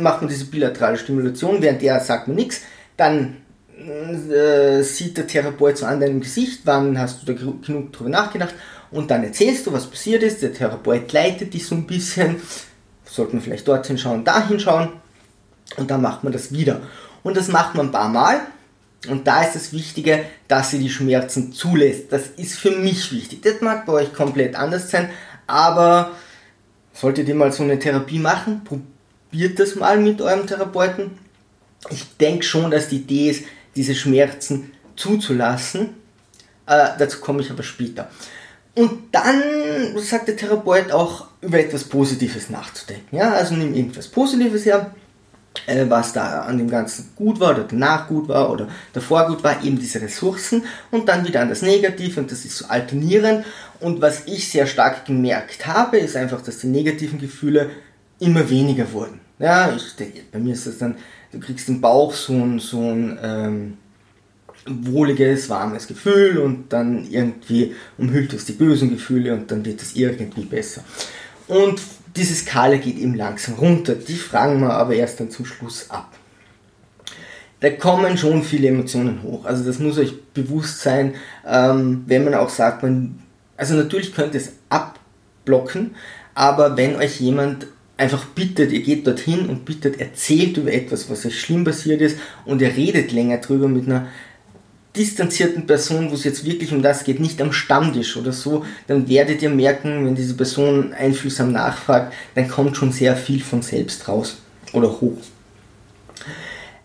macht 0.00 0.22
man 0.22 0.30
diese 0.30 0.46
bilaterale 0.46 0.98
Stimulation, 0.98 1.60
während 1.60 1.82
der 1.82 2.00
sagt 2.00 2.28
man 2.28 2.36
nichts. 2.36 2.62
Dann 2.96 3.38
äh, 3.78 4.82
sieht 4.82 5.16
der 5.16 5.26
Therapeut 5.26 5.78
so 5.78 5.86
an 5.86 6.00
deinem 6.00 6.20
Gesicht, 6.20 6.62
wann 6.64 6.98
hast 6.98 7.22
du 7.22 7.32
da 7.32 7.32
genug 7.32 7.92
drüber 7.92 8.10
nachgedacht 8.10 8.54
und 8.90 9.10
dann 9.10 9.22
erzählst 9.22 9.66
du, 9.66 9.72
was 9.72 9.86
passiert 9.86 10.22
ist. 10.22 10.42
Der 10.42 10.52
Therapeut 10.52 11.12
leitet 11.12 11.54
dich 11.54 11.66
so 11.66 11.74
ein 11.74 11.86
bisschen, 11.86 12.36
sollte 13.04 13.34
man 13.34 13.42
vielleicht 13.42 13.68
dorthin 13.68 13.98
schauen, 13.98 14.24
dahin 14.24 14.58
schauen 14.58 14.90
und 15.76 15.90
dann 15.90 16.02
macht 16.02 16.24
man 16.24 16.32
das 16.32 16.52
wieder. 16.52 16.80
Und 17.22 17.36
das 17.36 17.48
macht 17.48 17.74
man 17.74 17.86
ein 17.86 17.92
paar 17.92 18.08
Mal 18.08 18.40
und 19.08 19.26
da 19.26 19.42
ist 19.42 19.54
das 19.54 19.72
Wichtige, 19.72 20.24
dass 20.48 20.72
ihr 20.72 20.80
die 20.80 20.90
Schmerzen 20.90 21.52
zulässt. 21.52 22.12
Das 22.12 22.28
ist 22.36 22.58
für 22.58 22.72
mich 22.72 23.12
wichtig. 23.12 23.42
Das 23.42 23.60
mag 23.60 23.86
bei 23.86 23.92
euch 23.92 24.12
komplett 24.12 24.56
anders 24.56 24.90
sein, 24.90 25.10
aber 25.46 26.12
solltet 26.92 27.28
ihr 27.28 27.34
mal 27.36 27.52
so 27.52 27.62
eine 27.62 27.78
Therapie 27.78 28.18
machen, 28.18 28.64
probiert 28.64 28.97
das 29.32 29.74
mal 29.74 29.98
mit 29.98 30.20
eurem 30.20 30.46
Therapeuten. 30.46 31.18
Ich 31.90 32.16
denke 32.16 32.44
schon, 32.44 32.70
dass 32.70 32.88
die 32.88 32.96
Idee 32.96 33.30
ist, 33.30 33.44
diese 33.76 33.94
Schmerzen 33.94 34.72
zuzulassen. 34.96 35.90
Äh, 36.66 36.88
dazu 36.98 37.20
komme 37.20 37.40
ich 37.40 37.50
aber 37.50 37.62
später. 37.62 38.10
Und 38.74 39.12
dann 39.12 39.42
sagt 39.98 40.28
der 40.28 40.36
Therapeut 40.36 40.92
auch, 40.92 41.26
über 41.40 41.58
etwas 41.58 41.84
Positives 41.84 42.50
nachzudenken. 42.50 43.16
Ja, 43.16 43.32
also 43.32 43.54
nimm 43.54 43.74
irgendwas 43.74 44.08
Positives 44.08 44.64
her, 44.64 44.92
äh, 45.66 45.84
was 45.88 46.12
da 46.12 46.42
an 46.42 46.58
dem 46.58 46.70
Ganzen 46.70 47.10
gut 47.16 47.40
war 47.40 47.50
oder 47.50 47.64
danach 47.64 48.08
gut 48.08 48.28
war 48.28 48.50
oder 48.50 48.68
davor 48.92 49.26
gut 49.26 49.42
war, 49.42 49.62
eben 49.64 49.78
diese 49.78 50.00
Ressourcen 50.00 50.64
und 50.90 51.08
dann 51.08 51.26
wieder 51.26 51.40
an 51.40 51.48
das 51.48 51.62
Negative 51.62 52.20
und 52.20 52.30
das 52.30 52.44
ist 52.44 52.56
so 52.56 52.66
alternierend. 52.66 53.44
Und 53.80 54.00
was 54.00 54.26
ich 54.26 54.50
sehr 54.50 54.66
stark 54.66 55.06
gemerkt 55.06 55.66
habe, 55.66 55.98
ist 55.98 56.16
einfach, 56.16 56.42
dass 56.42 56.58
die 56.58 56.66
negativen 56.66 57.18
Gefühle 57.18 57.70
immer 58.20 58.48
weniger 58.48 58.90
wurden. 58.92 59.20
Ja, 59.38 59.74
ich, 59.74 59.94
bei 60.32 60.38
mir 60.38 60.54
ist 60.54 60.66
das 60.66 60.78
dann, 60.78 60.96
du 61.32 61.38
kriegst 61.38 61.68
im 61.68 61.80
Bauch 61.80 62.12
so 62.12 62.32
ein, 62.32 62.58
so 62.58 62.80
ein 62.80 63.18
ähm, 63.22 63.78
wohliges, 64.66 65.48
warmes 65.48 65.86
Gefühl 65.86 66.38
und 66.38 66.72
dann 66.72 67.08
irgendwie 67.08 67.74
umhüllt 67.96 68.32
es 68.32 68.44
die 68.44 68.52
bösen 68.52 68.90
Gefühle 68.90 69.34
und 69.34 69.50
dann 69.50 69.64
wird 69.64 69.80
es 69.80 69.94
irgendwie 69.94 70.44
besser. 70.44 70.82
Und 71.46 71.80
diese 72.16 72.34
Skala 72.34 72.76
geht 72.76 72.98
eben 72.98 73.14
langsam 73.14 73.54
runter. 73.54 73.94
Die 73.94 74.16
fragen 74.16 74.60
wir 74.60 74.70
aber 74.70 74.94
erst 74.94 75.20
dann 75.20 75.30
zum 75.30 75.46
Schluss 75.46 75.88
ab. 75.88 76.12
Da 77.60 77.70
kommen 77.70 78.16
schon 78.16 78.42
viele 78.42 78.68
Emotionen 78.68 79.22
hoch. 79.22 79.44
Also 79.44 79.64
das 79.64 79.78
muss 79.78 79.98
euch 79.98 80.22
bewusst 80.32 80.80
sein, 80.80 81.14
ähm, 81.46 82.04
wenn 82.06 82.24
man 82.24 82.34
auch 82.34 82.50
sagt, 82.50 82.82
man, 82.82 83.20
also 83.56 83.74
natürlich 83.74 84.14
könnt 84.14 84.34
ihr 84.34 84.40
es 84.40 84.52
abblocken, 84.68 85.96
aber 86.34 86.76
wenn 86.76 86.96
euch 86.96 87.20
jemand 87.20 87.66
einfach 87.98 88.24
bittet, 88.26 88.72
ihr 88.72 88.80
geht 88.80 89.06
dorthin 89.06 89.48
und 89.48 89.66
bittet, 89.66 90.00
erzählt 90.00 90.56
über 90.56 90.72
etwas, 90.72 91.10
was 91.10 91.26
euch 91.26 91.38
schlimm 91.38 91.64
passiert 91.64 92.00
ist 92.00 92.16
und 92.46 92.62
ihr 92.62 92.74
redet 92.74 93.12
länger 93.12 93.38
drüber 93.38 93.68
mit 93.68 93.86
einer 93.86 94.06
distanzierten 94.96 95.66
Person, 95.66 96.10
wo 96.10 96.14
es 96.14 96.24
jetzt 96.24 96.44
wirklich 96.44 96.72
um 96.72 96.80
das 96.80 97.04
geht, 97.04 97.20
nicht 97.20 97.42
am 97.42 97.52
Stammtisch 97.52 98.16
oder 98.16 98.32
so, 98.32 98.64
dann 98.86 99.08
werdet 99.08 99.42
ihr 99.42 99.50
merken, 99.50 100.06
wenn 100.06 100.14
diese 100.14 100.34
Person 100.34 100.92
einfühlsam 100.92 101.52
nachfragt, 101.52 102.14
dann 102.34 102.48
kommt 102.48 102.76
schon 102.76 102.92
sehr 102.92 103.16
viel 103.16 103.42
von 103.42 103.62
selbst 103.62 104.08
raus 104.08 104.38
oder 104.72 105.00
hoch. 105.00 105.18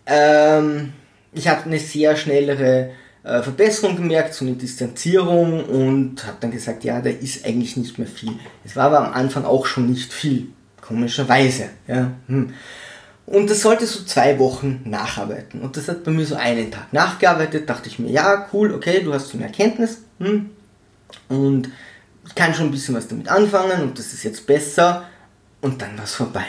Ähm, 0.06 0.92
ich 1.32 1.48
habe 1.48 1.64
eine 1.64 1.78
sehr 1.78 2.16
schnellere 2.16 2.90
äh, 3.22 3.42
Verbesserung 3.42 3.96
gemerkt, 3.96 4.34
so 4.34 4.44
eine 4.44 4.54
Distanzierung 4.54 5.64
und 5.64 6.26
habe 6.26 6.36
dann 6.40 6.50
gesagt, 6.50 6.84
ja, 6.84 7.00
da 7.00 7.10
ist 7.10 7.44
eigentlich 7.46 7.76
nicht 7.76 7.98
mehr 7.98 8.08
viel. 8.08 8.32
Es 8.64 8.76
war 8.76 8.84
aber 8.86 9.06
am 9.06 9.12
Anfang 9.12 9.44
auch 9.44 9.66
schon 9.66 9.90
nicht 9.90 10.12
viel, 10.12 10.48
komischerweise. 10.86 11.70
Ja. 11.86 12.10
Hm. 12.28 12.52
Und 13.26 13.48
das 13.48 13.62
sollte 13.62 13.86
so 13.86 14.04
zwei 14.04 14.38
Wochen 14.38 14.82
nacharbeiten. 14.84 15.62
Und 15.62 15.76
das 15.76 15.88
hat 15.88 16.04
bei 16.04 16.10
mir 16.10 16.26
so 16.26 16.34
einen 16.34 16.70
Tag 16.70 16.92
nachgearbeitet. 16.92 17.68
Dachte 17.68 17.88
ich 17.88 17.98
mir, 17.98 18.10
ja, 18.10 18.46
cool, 18.52 18.74
okay, 18.74 19.00
du 19.02 19.14
hast 19.14 19.28
so 19.28 19.38
eine 19.38 19.46
Erkenntnis. 19.46 19.98
Hm. 20.18 20.50
Und 21.28 21.70
ich 22.26 22.34
kann 22.34 22.54
schon 22.54 22.66
ein 22.66 22.70
bisschen 22.70 22.94
was 22.94 23.08
damit 23.08 23.28
anfangen 23.28 23.82
und 23.82 23.98
das 23.98 24.12
ist 24.12 24.24
jetzt 24.24 24.46
besser. 24.46 25.04
Und 25.60 25.80
dann 25.80 25.96
war 25.96 26.04
es 26.04 26.14
vorbei. 26.14 26.44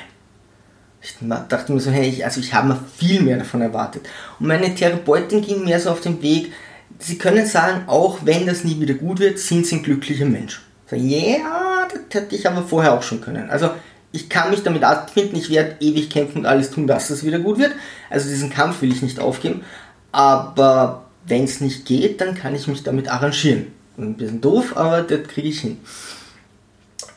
Ich 1.01 1.15
dachte 1.49 1.71
mir 1.71 1.79
so, 1.79 1.91
hey, 1.91 2.09
ich, 2.09 2.25
also 2.25 2.41
ich 2.41 2.53
habe 2.53 2.69
mir 2.69 2.79
viel 2.97 3.21
mehr 3.21 3.37
davon 3.37 3.61
erwartet. 3.61 4.07
Und 4.39 4.47
meine 4.47 4.73
Therapeutin 4.73 5.41
ging 5.41 5.63
mehr 5.63 5.79
so 5.79 5.91
auf 5.91 6.01
den 6.01 6.21
Weg, 6.21 6.51
sie 6.97 7.17
können 7.17 7.45
sagen, 7.45 7.83
auch 7.87 8.19
wenn 8.23 8.47
das 8.47 8.63
nie 8.63 8.79
wieder 8.79 8.95
gut 8.95 9.19
wird, 9.19 9.37
sind 9.37 9.67
sie 9.67 9.75
ein 9.75 9.83
glücklicher 9.83 10.25
Mensch. 10.25 10.61
So, 10.89 10.95
yeah, 10.95 11.87
das 11.91 12.21
hätte 12.21 12.35
ich 12.35 12.47
aber 12.47 12.63
vorher 12.63 12.93
auch 12.93 13.03
schon 13.03 13.21
können. 13.21 13.49
Also 13.49 13.71
ich 14.15 14.29
kann 14.29 14.49
mich 14.49 14.63
damit 14.63 14.83
abfinden, 14.83 15.37
ich 15.37 15.49
werde 15.49 15.75
ewig 15.79 16.09
kämpfen 16.09 16.39
und 16.39 16.45
alles 16.45 16.71
tun, 16.71 16.87
dass 16.87 17.09
es 17.09 17.23
wieder 17.23 17.39
gut 17.39 17.59
wird. 17.59 17.73
Also 18.09 18.29
diesen 18.29 18.49
Kampf 18.49 18.81
will 18.81 18.91
ich 18.91 19.01
nicht 19.01 19.19
aufgeben. 19.19 19.63
Aber 20.11 21.05
wenn 21.27 21.43
es 21.43 21.61
nicht 21.61 21.85
geht, 21.85 22.21
dann 22.21 22.35
kann 22.35 22.55
ich 22.55 22.67
mich 22.67 22.83
damit 22.83 23.09
arrangieren. 23.09 23.67
Ein 23.97 24.15
bisschen 24.15 24.41
doof, 24.41 24.77
aber 24.77 25.01
das 25.01 25.27
kriege 25.27 25.49
ich 25.49 25.59
hin. 25.59 25.79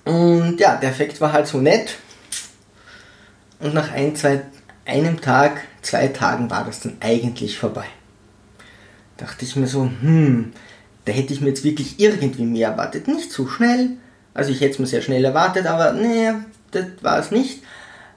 Und 0.04 0.58
ja, 0.58 0.76
der 0.76 0.90
Effekt 0.90 1.20
war 1.20 1.32
halt 1.32 1.46
so 1.46 1.58
nett. 1.58 1.96
Und 3.60 3.74
nach 3.74 3.92
ein, 3.92 4.16
zwei, 4.16 4.42
einem 4.84 5.20
Tag, 5.20 5.60
zwei 5.82 6.08
Tagen 6.08 6.50
war 6.50 6.64
das 6.64 6.80
dann 6.80 6.96
eigentlich 7.00 7.58
vorbei. 7.58 7.86
Dachte 9.16 9.44
ich 9.44 9.56
mir 9.56 9.66
so, 9.66 9.82
hm, 9.82 10.52
da 11.04 11.12
hätte 11.12 11.32
ich 11.32 11.40
mir 11.40 11.48
jetzt 11.48 11.64
wirklich 11.64 11.98
irgendwie 11.98 12.44
mehr 12.44 12.70
erwartet. 12.70 13.08
Nicht 13.08 13.32
so 13.32 13.46
schnell. 13.46 13.90
Also 14.34 14.52
ich 14.52 14.60
hätte 14.60 14.74
es 14.74 14.78
mir 14.78 14.86
sehr 14.86 15.02
schnell 15.02 15.24
erwartet, 15.24 15.66
aber 15.66 15.92
nee, 15.92 16.32
das 16.70 16.86
war 17.02 17.18
es 17.18 17.30
nicht. 17.30 17.62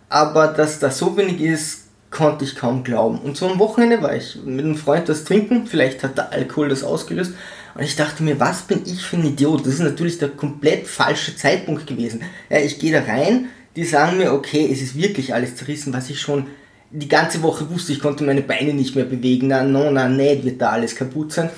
Aber 0.09 0.47
dass 0.47 0.79
das 0.79 0.97
so 0.97 1.15
wenig 1.15 1.39
ist, 1.39 1.85
konnte 2.11 2.43
ich 2.43 2.55
kaum 2.55 2.83
glauben. 2.83 3.19
Und 3.19 3.37
so 3.37 3.49
am 3.49 3.59
Wochenende 3.59 4.01
war 4.01 4.13
ich 4.15 4.37
mit 4.43 4.65
einem 4.65 4.75
Freund 4.75 5.07
das 5.07 5.23
trinken, 5.23 5.65
vielleicht 5.65 6.03
hat 6.03 6.17
der 6.17 6.31
Alkohol 6.31 6.69
das 6.69 6.83
ausgelöst. 6.83 7.33
Und 7.73 7.83
ich 7.83 7.95
dachte 7.95 8.21
mir, 8.21 8.39
was 8.39 8.63
bin 8.63 8.81
ich 8.85 9.01
für 9.01 9.15
ein 9.15 9.25
Idiot? 9.25 9.61
Das 9.61 9.75
ist 9.75 9.79
natürlich 9.79 10.17
der 10.17 10.29
komplett 10.29 10.87
falsche 10.87 11.35
Zeitpunkt 11.35 11.87
gewesen. 11.87 12.21
Ja, 12.49 12.59
ich 12.59 12.79
gehe 12.79 12.91
da 12.91 13.09
rein, 13.09 13.47
die 13.77 13.85
sagen 13.85 14.17
mir, 14.17 14.33
okay, 14.33 14.69
es 14.71 14.81
ist 14.81 14.95
wirklich 14.95 15.33
alles 15.33 15.55
zerrissen, 15.55 15.93
was 15.93 16.09
ich 16.09 16.19
schon 16.19 16.47
die 16.91 17.07
ganze 17.07 17.41
Woche 17.41 17.69
wusste. 17.69 17.93
Ich 17.93 18.01
konnte 18.01 18.25
meine 18.25 18.41
Beine 18.41 18.73
nicht 18.73 18.95
mehr 18.95 19.05
bewegen. 19.05 19.47
Na, 19.47 19.63
no, 19.63 19.89
na, 19.89 20.09
nee, 20.09 20.43
wird 20.43 20.61
da 20.61 20.71
alles 20.71 20.95
kaputt 20.95 21.31
sein. 21.31 21.49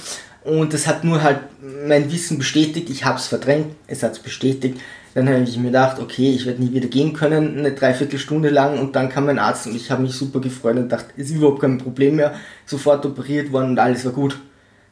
Und 0.43 0.73
das 0.73 0.85
hat 0.85 1.03
nur 1.03 1.23
halt 1.23 1.39
mein 1.87 2.11
Wissen 2.11 2.37
bestätigt. 2.37 2.91
Ich 2.91 3.05
habe 3.05 3.17
es 3.17 3.25
verdrängt, 3.25 3.75
es 3.87 4.03
hat 4.03 4.11
es 4.11 4.19
bestätigt. 4.19 4.79
Dann 5.13 5.29
habe 5.29 5.43
ich 5.43 5.57
mir 5.57 5.67
gedacht, 5.67 5.99
okay, 5.99 6.31
ich 6.31 6.45
werde 6.45 6.63
nie 6.63 6.73
wieder 6.73 6.87
gehen 6.87 7.13
können, 7.13 7.59
eine 7.59 7.73
Dreiviertelstunde 7.73 8.49
lang 8.49 8.79
und 8.79 8.95
dann 8.95 9.09
kam 9.09 9.27
mein 9.27 9.37
Arzt 9.37 9.67
und 9.67 9.75
ich 9.75 9.91
habe 9.91 10.01
mich 10.01 10.13
super 10.13 10.39
gefreut 10.39 10.77
und 10.77 10.89
dachte, 10.89 11.13
ist 11.17 11.29
überhaupt 11.29 11.61
kein 11.61 11.77
Problem 11.77 12.15
mehr, 12.15 12.33
sofort 12.65 13.05
operiert 13.05 13.51
worden 13.51 13.71
und 13.71 13.79
alles 13.79 14.05
war 14.05 14.11
gut. 14.11 14.39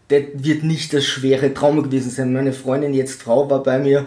Das 0.10 0.22
wird 0.34 0.64
nicht 0.64 0.94
das 0.94 1.06
schwere 1.06 1.54
Trauma 1.54 1.82
gewesen 1.82 2.12
sein. 2.12 2.34
Meine 2.34 2.54
Freundin, 2.54 2.94
jetzt 2.94 3.22
Frau, 3.22 3.50
war 3.50 3.64
bei 3.64 3.80
mir. 3.80 4.06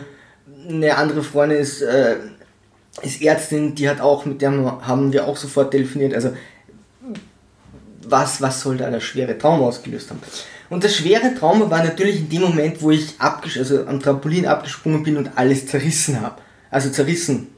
Eine 0.68 0.96
andere 0.96 1.22
Freundin 1.22 1.58
ist, 1.58 1.80
äh, 1.80 2.16
ist 3.02 3.22
Ärztin, 3.22 3.74
die 3.74 3.88
hat 3.88 4.00
auch, 4.00 4.24
mit 4.24 4.40
der 4.40 4.52
haben 4.86 5.12
wir 5.12 5.26
auch 5.26 5.36
sofort 5.36 5.72
telefoniert. 5.72 6.14
Also, 6.14 6.32
was, 8.06 8.40
was 8.40 8.60
soll 8.60 8.76
da 8.76 8.90
das 8.90 9.02
schwere 9.02 9.36
Trauma 9.36 9.64
ausgelöst 9.64 10.10
haben? 10.10 10.20
Und 10.70 10.82
das 10.82 10.96
schwere 10.96 11.34
Trauma 11.34 11.70
war 11.70 11.84
natürlich 11.84 12.20
in 12.20 12.28
dem 12.28 12.42
Moment, 12.42 12.80
wo 12.80 12.90
ich 12.90 13.14
abgesch 13.18 13.58
also 13.58 13.86
am 13.86 14.00
Trampolin 14.00 14.46
abgesprungen 14.46 15.02
bin 15.02 15.16
und 15.16 15.36
alles 15.36 15.66
zerrissen 15.66 16.20
habe. 16.20 16.40
Also 16.70 16.90
zerrissen 16.90 17.48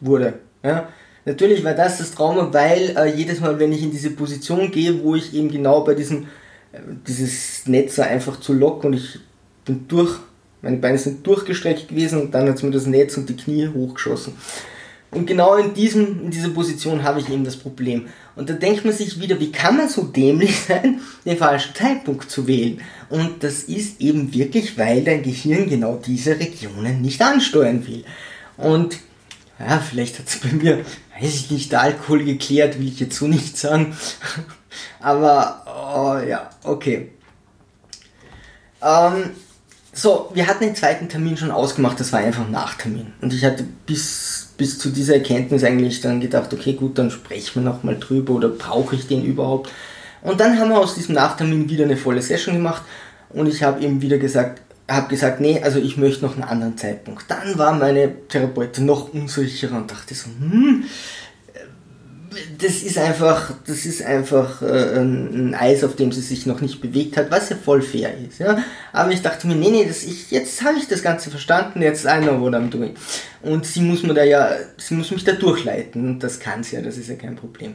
wurde. 0.00 0.34
Ja? 0.62 0.88
Natürlich 1.24 1.64
war 1.64 1.74
das 1.74 1.98
das 1.98 2.12
Trauma, 2.12 2.52
weil 2.52 2.96
äh, 2.96 3.14
jedes 3.16 3.40
Mal, 3.40 3.58
wenn 3.58 3.72
ich 3.72 3.82
in 3.82 3.90
diese 3.90 4.10
Position 4.10 4.70
gehe, 4.70 5.02
wo 5.02 5.16
ich 5.16 5.34
eben 5.34 5.50
genau 5.50 5.80
bei 5.80 5.94
diesem, 5.94 6.28
äh, 6.72 6.78
dieses 7.06 7.66
Netz 7.66 7.98
einfach 7.98 8.38
zu 8.38 8.52
lock 8.52 8.84
und 8.84 8.92
ich 8.92 9.18
bin 9.64 9.88
durch, 9.88 10.16
meine 10.62 10.76
Beine 10.76 10.98
sind 10.98 11.26
durchgestreckt 11.26 11.88
gewesen 11.88 12.22
und 12.22 12.34
dann 12.34 12.48
hat 12.48 12.56
es 12.56 12.62
mir 12.62 12.70
das 12.70 12.86
Netz 12.86 13.16
und 13.16 13.28
die 13.28 13.36
Knie 13.36 13.68
hochgeschossen. 13.68 14.34
Und 15.16 15.26
genau 15.26 15.56
in, 15.56 15.72
diesem, 15.72 16.24
in 16.24 16.30
dieser 16.30 16.50
Position 16.50 17.02
habe 17.02 17.20
ich 17.20 17.30
eben 17.30 17.42
das 17.42 17.56
Problem. 17.56 18.08
Und 18.34 18.50
da 18.50 18.52
denkt 18.52 18.84
man 18.84 18.92
sich 18.92 19.18
wieder, 19.18 19.40
wie 19.40 19.50
kann 19.50 19.78
man 19.78 19.88
so 19.88 20.02
dämlich 20.02 20.60
sein, 20.68 21.00
den 21.24 21.38
falschen 21.38 21.74
Zeitpunkt 21.74 22.30
zu 22.30 22.46
wählen? 22.46 22.82
Und 23.08 23.42
das 23.42 23.62
ist 23.62 24.00
eben 24.00 24.34
wirklich, 24.34 24.76
weil 24.76 25.02
dein 25.04 25.22
Gehirn 25.22 25.70
genau 25.70 25.96
diese 25.96 26.38
Regionen 26.38 27.00
nicht 27.00 27.22
ansteuern 27.22 27.86
will. 27.86 28.04
Und 28.58 28.98
ja, 29.58 29.78
vielleicht 29.78 30.18
hat 30.18 30.26
es 30.28 30.36
bei 30.36 30.48
mir, 30.48 30.84
weiß 31.18 31.34
ich 31.34 31.50
nicht, 31.50 31.72
der 31.72 31.80
Alkohol 31.80 32.22
geklärt, 32.24 32.78
will 32.78 32.88
ich 32.88 33.00
jetzt 33.00 33.16
so 33.16 33.26
nicht 33.26 33.56
sagen. 33.56 33.96
Aber, 35.00 35.64
oh, 35.66 36.28
ja, 36.28 36.50
okay. 36.62 37.12
Ähm, 38.82 39.30
so, 39.94 40.30
wir 40.34 40.46
hatten 40.46 40.64
den 40.64 40.76
zweiten 40.76 41.08
Termin 41.08 41.38
schon 41.38 41.50
ausgemacht, 41.50 41.98
das 41.98 42.12
war 42.12 42.20
einfach 42.20 42.44
ein 42.44 42.50
Nachtermin. 42.50 43.14
Und 43.22 43.32
ich 43.32 43.42
hatte 43.46 43.64
bis, 43.86 44.45
bis 44.56 44.78
zu 44.78 44.90
dieser 44.90 45.14
Erkenntnis 45.14 45.64
eigentlich 45.64 46.00
dann 46.00 46.20
gedacht, 46.20 46.52
okay, 46.52 46.74
gut, 46.74 46.98
dann 46.98 47.10
sprechen 47.10 47.62
wir 47.62 47.70
nochmal 47.70 47.98
drüber 47.98 48.34
oder 48.34 48.48
brauche 48.48 48.96
ich 48.96 49.06
den 49.06 49.24
überhaupt? 49.24 49.70
Und 50.22 50.40
dann 50.40 50.58
haben 50.58 50.70
wir 50.70 50.78
aus 50.78 50.94
diesem 50.94 51.14
Nachtermin 51.14 51.68
wieder 51.68 51.84
eine 51.84 51.96
volle 51.96 52.22
Session 52.22 52.54
gemacht 52.54 52.82
und 53.30 53.46
ich 53.46 53.62
habe 53.62 53.82
eben 53.82 54.02
wieder 54.02 54.18
gesagt, 54.18 54.60
habe 54.88 55.08
gesagt, 55.08 55.40
nee, 55.40 55.60
also 55.62 55.78
ich 55.78 55.96
möchte 55.96 56.24
noch 56.24 56.34
einen 56.34 56.44
anderen 56.44 56.78
Zeitpunkt. 56.78 57.24
Dann 57.28 57.58
war 57.58 57.72
meine 57.72 58.28
Therapeutin 58.28 58.86
noch 58.86 59.12
unsicherer 59.12 59.76
und 59.76 59.90
dachte 59.90 60.14
so, 60.14 60.26
hm, 60.26 60.84
das 62.58 62.82
ist 62.82 62.98
einfach, 62.98 63.52
das 63.66 63.86
ist 63.86 64.02
einfach 64.02 64.62
äh, 64.62 64.98
ein 64.98 65.54
Eis, 65.54 65.84
auf 65.84 65.96
dem 65.96 66.12
sie 66.12 66.20
sich 66.20 66.46
noch 66.46 66.60
nicht 66.60 66.80
bewegt 66.80 67.16
hat, 67.16 67.30
was 67.30 67.48
ja 67.48 67.56
voll 67.56 67.82
fair 67.82 68.14
ist. 68.16 68.38
Ja? 68.38 68.58
Aber 68.92 69.12
ich 69.12 69.22
dachte 69.22 69.46
mir, 69.46 69.54
nee, 69.54 69.70
nee, 69.70 69.84
das 69.84 70.04
ich, 70.04 70.30
jetzt 70.30 70.62
habe 70.62 70.78
ich 70.78 70.88
das 70.88 71.02
Ganze 71.02 71.30
verstanden, 71.30 71.82
jetzt 71.82 72.04
I 72.04 72.20
know 72.20 72.40
what 72.40 72.54
I'm 72.54 72.70
doing. 72.70 72.94
Und 73.42 73.66
sie 73.66 73.80
muss 73.80 74.02
mir 74.02 74.14
da 74.14 74.24
ja, 74.24 74.50
sie 74.76 74.94
muss 74.94 75.10
mich 75.10 75.24
da 75.24 75.32
durchleiten 75.32 76.18
das 76.18 76.40
kann 76.40 76.62
sie 76.62 76.76
ja, 76.76 76.82
das 76.82 76.96
ist 76.96 77.08
ja 77.08 77.16
kein 77.16 77.36
Problem. 77.36 77.74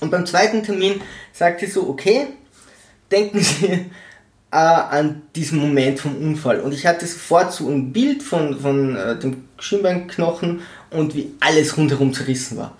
Und 0.00 0.10
beim 0.10 0.26
zweiten 0.26 0.62
Termin 0.62 1.00
sagt 1.32 1.60
sie 1.60 1.66
so, 1.66 1.88
okay, 1.88 2.28
denken 3.10 3.40
Sie 3.42 3.66
äh, 3.66 4.56
an 4.56 5.22
diesen 5.34 5.58
Moment 5.58 5.98
vom 5.98 6.16
Unfall. 6.16 6.60
Und 6.60 6.72
ich 6.72 6.86
hatte 6.86 7.06
sofort 7.06 7.52
so 7.52 7.68
ein 7.68 7.92
Bild 7.92 8.22
von, 8.22 8.60
von 8.60 8.94
äh, 8.94 9.18
dem 9.18 9.48
Schienbeinknochen 9.58 10.62
und 10.90 11.14
wie 11.14 11.34
alles 11.40 11.76
rundherum 11.76 12.12
zerrissen 12.12 12.56
war. 12.56 12.76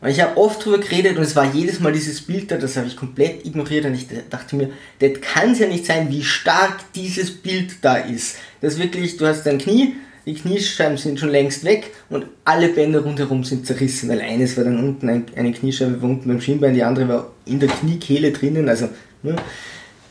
Und 0.00 0.10
ich 0.10 0.20
habe 0.20 0.36
oft 0.36 0.64
drüber 0.64 0.78
geredet 0.78 1.16
und 1.16 1.24
es 1.24 1.34
war 1.34 1.52
jedes 1.52 1.80
Mal 1.80 1.92
dieses 1.92 2.20
Bild 2.20 2.50
da, 2.50 2.56
das 2.56 2.76
habe 2.76 2.86
ich 2.86 2.96
komplett 2.96 3.44
ignoriert 3.44 3.84
und 3.84 3.94
ich 3.94 4.06
dachte 4.30 4.54
mir, 4.54 4.70
das 5.00 5.20
kann 5.20 5.52
es 5.52 5.58
ja 5.58 5.66
nicht 5.66 5.86
sein, 5.86 6.08
wie 6.10 6.22
stark 6.22 6.92
dieses 6.94 7.32
Bild 7.32 7.76
da 7.82 7.96
ist. 7.96 8.36
Das 8.60 8.78
wirklich, 8.78 9.16
du 9.16 9.26
hast 9.26 9.44
dein 9.44 9.58
Knie, 9.58 9.94
die 10.24 10.34
Kniescheiben 10.34 10.98
sind 10.98 11.18
schon 11.18 11.30
längst 11.30 11.64
weg 11.64 11.90
und 12.10 12.26
alle 12.44 12.68
Bänder 12.68 13.00
rundherum 13.00 13.42
sind 13.42 13.66
zerrissen, 13.66 14.08
weil 14.08 14.20
eines 14.20 14.56
war 14.56 14.64
dann 14.64 14.78
unten, 14.78 15.08
ein, 15.08 15.26
eine 15.34 15.52
Kniescheibe 15.52 16.00
war 16.00 16.10
unten 16.10 16.28
beim 16.28 16.40
Schienbein, 16.40 16.74
die 16.74 16.84
andere 16.84 17.08
war 17.08 17.32
in 17.46 17.58
der 17.58 17.68
Kniekehle 17.68 18.30
drinnen, 18.30 18.68
also, 18.68 18.88
ne? 19.22 19.34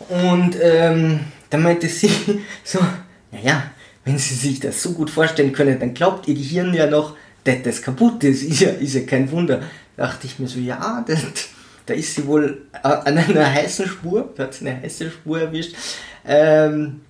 Und 0.09 0.57
ähm, 0.61 1.19
dann 1.49 1.63
meinte 1.63 1.87
sie 1.87 2.09
so, 2.63 2.79
naja, 3.31 3.71
wenn 4.07 4.17
Sie 4.17 4.35
sich 4.35 4.61
das 4.61 4.81
so 4.81 4.93
gut 4.93 5.09
vorstellen 5.09 5.51
können, 5.51 5.79
dann 5.79 5.93
glaubt 5.93 6.29
Ihr 6.29 6.35
Gehirn 6.35 6.73
ja 6.73 6.87
noch, 6.87 7.15
dass 7.47 7.63
das 7.63 7.81
kaputt 7.81 8.23
ist, 8.23 8.43
ist 8.43 8.61
ja, 8.61 8.69
ist 8.69 8.95
ja 8.95 9.01
kein 9.01 9.31
Wunder. 9.31 9.61
Da 9.95 10.07
dachte 10.07 10.27
ich 10.27 10.37
mir 10.39 10.47
so, 10.47 10.59
ja, 10.59 11.03
das, 11.07 11.19
da 11.85 11.93
ist 11.93 12.15
sie 12.15 12.27
wohl 12.27 12.63
an 12.83 13.17
einer 13.17 13.53
heißen 13.53 13.87
Spur, 13.87 14.33
da 14.35 14.43
hat 14.43 14.53
sie 14.53 14.67
eine 14.67 14.81
heiße 14.81 15.09
Spur 15.09 15.41
erwischt. 15.41 15.75
Ähm, 16.25 17.01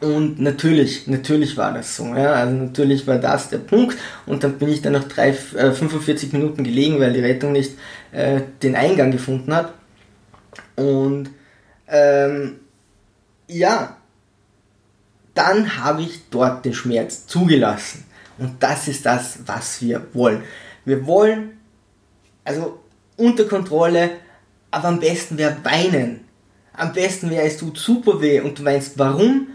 und 0.00 0.40
natürlich, 0.40 1.06
natürlich 1.08 1.56
war 1.56 1.74
das 1.74 1.96
so. 1.96 2.06
Ja? 2.14 2.32
Also 2.32 2.54
natürlich 2.54 3.06
war 3.06 3.18
das 3.18 3.50
der 3.50 3.58
Punkt. 3.58 3.98
Und 4.24 4.42
dann 4.42 4.58
bin 4.58 4.70
ich 4.70 4.80
dann 4.80 4.94
noch 4.94 5.04
drei, 5.04 5.28
äh, 5.28 5.72
45 5.72 6.32
Minuten 6.32 6.64
gelegen, 6.64 7.00
weil 7.00 7.12
die 7.12 7.20
Rettung 7.20 7.52
nicht 7.52 7.72
äh, 8.12 8.40
den 8.62 8.76
Eingang 8.76 9.10
gefunden 9.10 9.54
hat. 9.54 9.74
Und 10.76 11.30
ähm, 11.88 12.60
ja, 13.46 13.96
dann 15.34 15.84
habe 15.84 16.02
ich 16.02 16.20
dort 16.30 16.64
den 16.64 16.74
Schmerz 16.74 17.26
zugelassen. 17.26 18.04
Und 18.40 18.60
das 18.60 18.88
ist 18.88 19.04
das, 19.06 19.38
was 19.46 19.80
wir 19.82 20.06
wollen. 20.12 20.42
Wir 20.84 21.06
wollen, 21.06 21.58
also 22.42 22.80
unter 23.16 23.44
Kontrolle, 23.44 24.10
aber 24.70 24.88
am 24.88 24.98
besten 24.98 25.36
wäre 25.36 25.56
weinen. 25.62 26.20
Am 26.72 26.92
besten 26.92 27.30
wäre 27.30 27.44
es 27.44 27.58
tut 27.58 27.76
super 27.76 28.20
weh 28.20 28.40
und 28.40 28.58
du 28.58 28.62
meinst, 28.62 28.98
warum? 28.98 29.48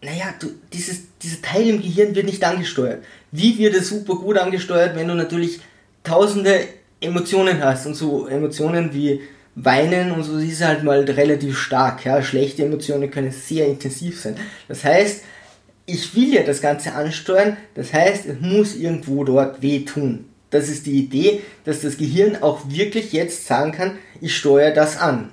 Naja, 0.00 0.32
du, 0.40 0.48
dieses, 0.72 1.02
dieser 1.18 1.42
Teil 1.42 1.68
im 1.68 1.82
Gehirn 1.82 2.14
wird 2.14 2.26
nicht 2.26 2.42
angesteuert. 2.42 3.04
Wie 3.32 3.58
wird 3.58 3.74
es 3.74 3.90
super 3.90 4.14
gut 4.14 4.38
angesteuert, 4.38 4.96
wenn 4.96 5.08
du 5.08 5.14
natürlich 5.14 5.60
tausende 6.02 6.66
Emotionen 7.00 7.62
hast 7.62 7.86
und 7.86 7.94
so 7.94 8.26
Emotionen 8.26 8.94
wie 8.94 9.20
Weinen 9.54 10.12
und 10.12 10.22
so 10.22 10.38
ist 10.38 10.64
halt 10.64 10.84
mal 10.84 11.00
relativ 11.02 11.58
stark. 11.58 12.04
Ja? 12.04 12.22
Schlechte 12.22 12.64
Emotionen 12.64 13.10
können 13.10 13.32
sehr 13.32 13.66
intensiv 13.66 14.20
sein. 14.20 14.36
Das 14.68 14.84
heißt, 14.84 15.24
ich 15.88 16.14
will 16.14 16.34
ja 16.34 16.42
das 16.42 16.60
Ganze 16.60 16.92
ansteuern, 16.92 17.56
das 17.74 17.94
heißt, 17.94 18.26
es 18.26 18.40
muss 18.40 18.76
irgendwo 18.76 19.24
dort 19.24 19.62
wehtun. 19.62 20.26
Das 20.50 20.68
ist 20.68 20.84
die 20.84 20.98
Idee, 20.98 21.42
dass 21.64 21.80
das 21.80 21.96
Gehirn 21.96 22.42
auch 22.42 22.60
wirklich 22.68 23.12
jetzt 23.12 23.46
sagen 23.46 23.72
kann, 23.72 23.98
ich 24.20 24.36
steuere 24.36 24.72
das 24.72 24.98
an. 24.98 25.30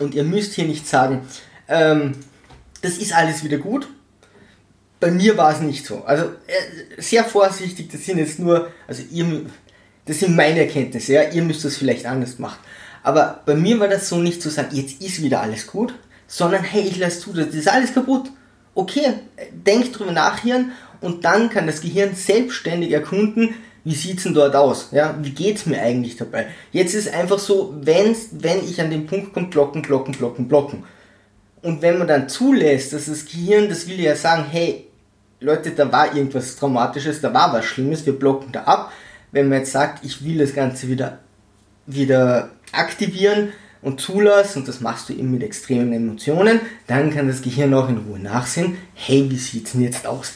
Und 0.00 0.14
ihr 0.16 0.24
müsst 0.24 0.54
hier 0.54 0.64
nicht 0.64 0.86
sagen, 0.88 1.20
ähm, 1.68 2.14
das 2.82 2.98
ist 2.98 3.14
alles 3.14 3.44
wieder 3.44 3.58
gut. 3.58 3.88
Bei 4.98 5.12
mir 5.12 5.36
war 5.36 5.52
es 5.52 5.60
nicht 5.60 5.86
so. 5.86 6.02
Also 6.04 6.24
äh, 6.24 7.00
sehr 7.00 7.24
vorsichtig, 7.24 7.88
das 7.90 8.04
sind 8.04 8.18
jetzt 8.18 8.40
nur, 8.40 8.72
also 8.88 9.04
ihr, 9.12 9.46
das 10.06 10.18
sind 10.18 10.34
meine 10.34 10.58
Erkenntnisse, 10.58 11.12
ja, 11.12 11.22
ihr 11.22 11.42
müsst 11.42 11.64
das 11.64 11.76
vielleicht 11.76 12.04
anders 12.04 12.40
machen. 12.40 12.58
Aber 13.04 13.42
bei 13.46 13.54
mir 13.54 13.78
war 13.78 13.88
das 13.88 14.08
so 14.08 14.18
nicht 14.18 14.42
zu 14.42 14.50
sagen, 14.50 14.74
jetzt 14.74 15.00
ist 15.00 15.22
wieder 15.22 15.40
alles 15.40 15.68
gut, 15.68 15.94
sondern 16.26 16.64
hey, 16.64 16.82
ich 16.82 16.98
lasse 16.98 17.20
zu, 17.20 17.32
das 17.32 17.54
ist 17.54 17.68
alles 17.68 17.94
kaputt 17.94 18.32
okay, 18.78 19.14
denk 19.52 19.92
drüber 19.92 20.12
nachhören 20.12 20.70
und 21.00 21.24
dann 21.24 21.50
kann 21.50 21.66
das 21.66 21.80
Gehirn 21.80 22.14
selbstständig 22.14 22.92
erkunden, 22.92 23.54
wie 23.84 23.94
sieht's 23.94 24.22
denn 24.22 24.34
dort 24.34 24.54
aus? 24.54 24.90
Ja, 24.92 25.18
wie 25.20 25.30
geht's 25.30 25.66
mir 25.66 25.80
eigentlich 25.80 26.16
dabei? 26.16 26.46
Jetzt 26.70 26.94
ist 26.94 27.12
einfach 27.12 27.38
so, 27.38 27.74
wenn, 27.80 28.14
wenn 28.32 28.58
ich 28.58 28.80
an 28.80 28.90
den 28.90 29.06
Punkt 29.06 29.32
komme, 29.32 29.48
blocken, 29.48 29.82
blocken, 29.82 30.12
blocken, 30.12 30.46
blocken. 30.46 30.84
Und 31.62 31.82
wenn 31.82 31.98
man 31.98 32.06
dann 32.06 32.28
zulässt, 32.28 32.92
dass 32.92 33.06
das 33.06 33.24
Gehirn, 33.24 33.68
das 33.68 33.88
will 33.88 33.98
ja 33.98 34.14
sagen, 34.14 34.44
hey, 34.48 34.86
Leute, 35.40 35.70
da 35.72 35.90
war 35.90 36.14
irgendwas 36.14 36.56
Traumatisches, 36.56 37.20
da 37.20 37.34
war 37.34 37.52
was 37.52 37.64
Schlimmes, 37.64 38.06
wir 38.06 38.16
blocken 38.16 38.52
da 38.52 38.64
ab. 38.64 38.92
Wenn 39.32 39.48
man 39.48 39.58
jetzt 39.58 39.72
sagt, 39.72 40.04
ich 40.04 40.24
will 40.24 40.38
das 40.38 40.54
Ganze 40.54 40.88
wieder, 40.88 41.18
wieder 41.86 42.50
aktivieren, 42.72 43.52
und 43.82 44.00
zulässt, 44.00 44.56
und 44.56 44.66
das 44.66 44.80
machst 44.80 45.08
du 45.08 45.12
eben 45.12 45.30
mit 45.30 45.42
extremen 45.42 45.92
Emotionen, 45.92 46.60
dann 46.86 47.10
kann 47.10 47.28
das 47.28 47.42
Gehirn 47.42 47.74
auch 47.74 47.88
in 47.88 47.98
Ruhe 47.98 48.18
nachsehen, 48.18 48.78
hey, 48.94 49.30
wie 49.30 49.36
sieht's 49.36 49.72
denn 49.72 49.82
jetzt 49.82 50.06
aus? 50.06 50.34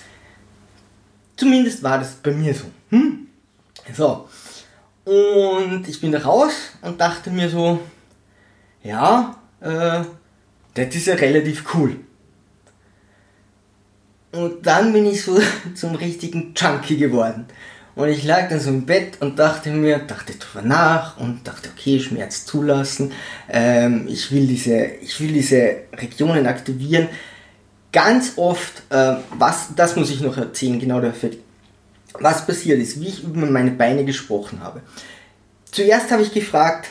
Zumindest 1.37 1.83
war 1.83 1.99
das 1.99 2.15
bei 2.15 2.33
mir 2.33 2.55
so. 2.55 2.65
Hm? 2.91 3.27
So. 3.95 4.29
Und 5.05 5.89
ich 5.89 6.01
bin 6.01 6.13
da 6.13 6.21
raus 6.21 6.53
und 6.83 7.01
dachte 7.01 7.31
mir 7.31 7.49
so, 7.49 7.81
ja, 8.85 9.37
äh, 9.61 10.05
das 10.75 10.95
ist 10.95 11.07
ja 11.07 11.15
relativ 11.15 11.75
cool. 11.75 11.97
Und 14.33 14.67
dann 14.67 14.93
bin 14.93 15.07
ich 15.07 15.23
so 15.23 15.41
zum 15.75 15.95
richtigen 15.95 16.55
Junkie 16.57 16.97
geworden. 16.97 17.47
Und 17.95 18.09
ich 18.09 18.25
lag 18.25 18.49
dann 18.49 18.59
so 18.59 18.71
im 18.71 18.87
Bett 18.87 19.21
und 19.21 19.39
dachte 19.39 19.71
mir, 19.71 19.99
dachte 19.99 20.35
drüber 20.35 20.67
nach 20.67 21.19
und 21.19 21.47
dachte, 21.47 21.69
okay, 21.77 22.01
Schmerz 22.01 22.47
zulassen. 22.47 23.13
Ähm, 23.51 24.07
ich 24.09 24.33
will 24.33 24.47
diese, 24.47 24.85
ich 25.03 25.21
will 25.21 25.33
diese 25.33 25.77
Regionen 25.93 26.47
aktivieren. 26.47 27.09
Ganz 27.93 28.33
oft, 28.37 28.83
äh, 28.91 29.17
was, 29.37 29.75
das 29.77 29.97
muss 29.97 30.11
ich 30.11 30.23
noch 30.23 30.39
erzählen, 30.39 30.81
genau 30.81 31.01
der 31.01 31.11
Effekt. 31.11 31.39
Was 32.15 32.47
passiert 32.47 32.81
ist, 32.81 32.99
wie 33.01 33.09
ich 33.09 33.25
über 33.25 33.47
meine 33.47 33.73
Beine 33.73 34.05
gesprochen 34.05 34.61
habe. 34.61 34.81
Zuerst 35.71 36.11
habe 36.11 36.23
ich 36.23 36.33
gefragt, 36.33 36.89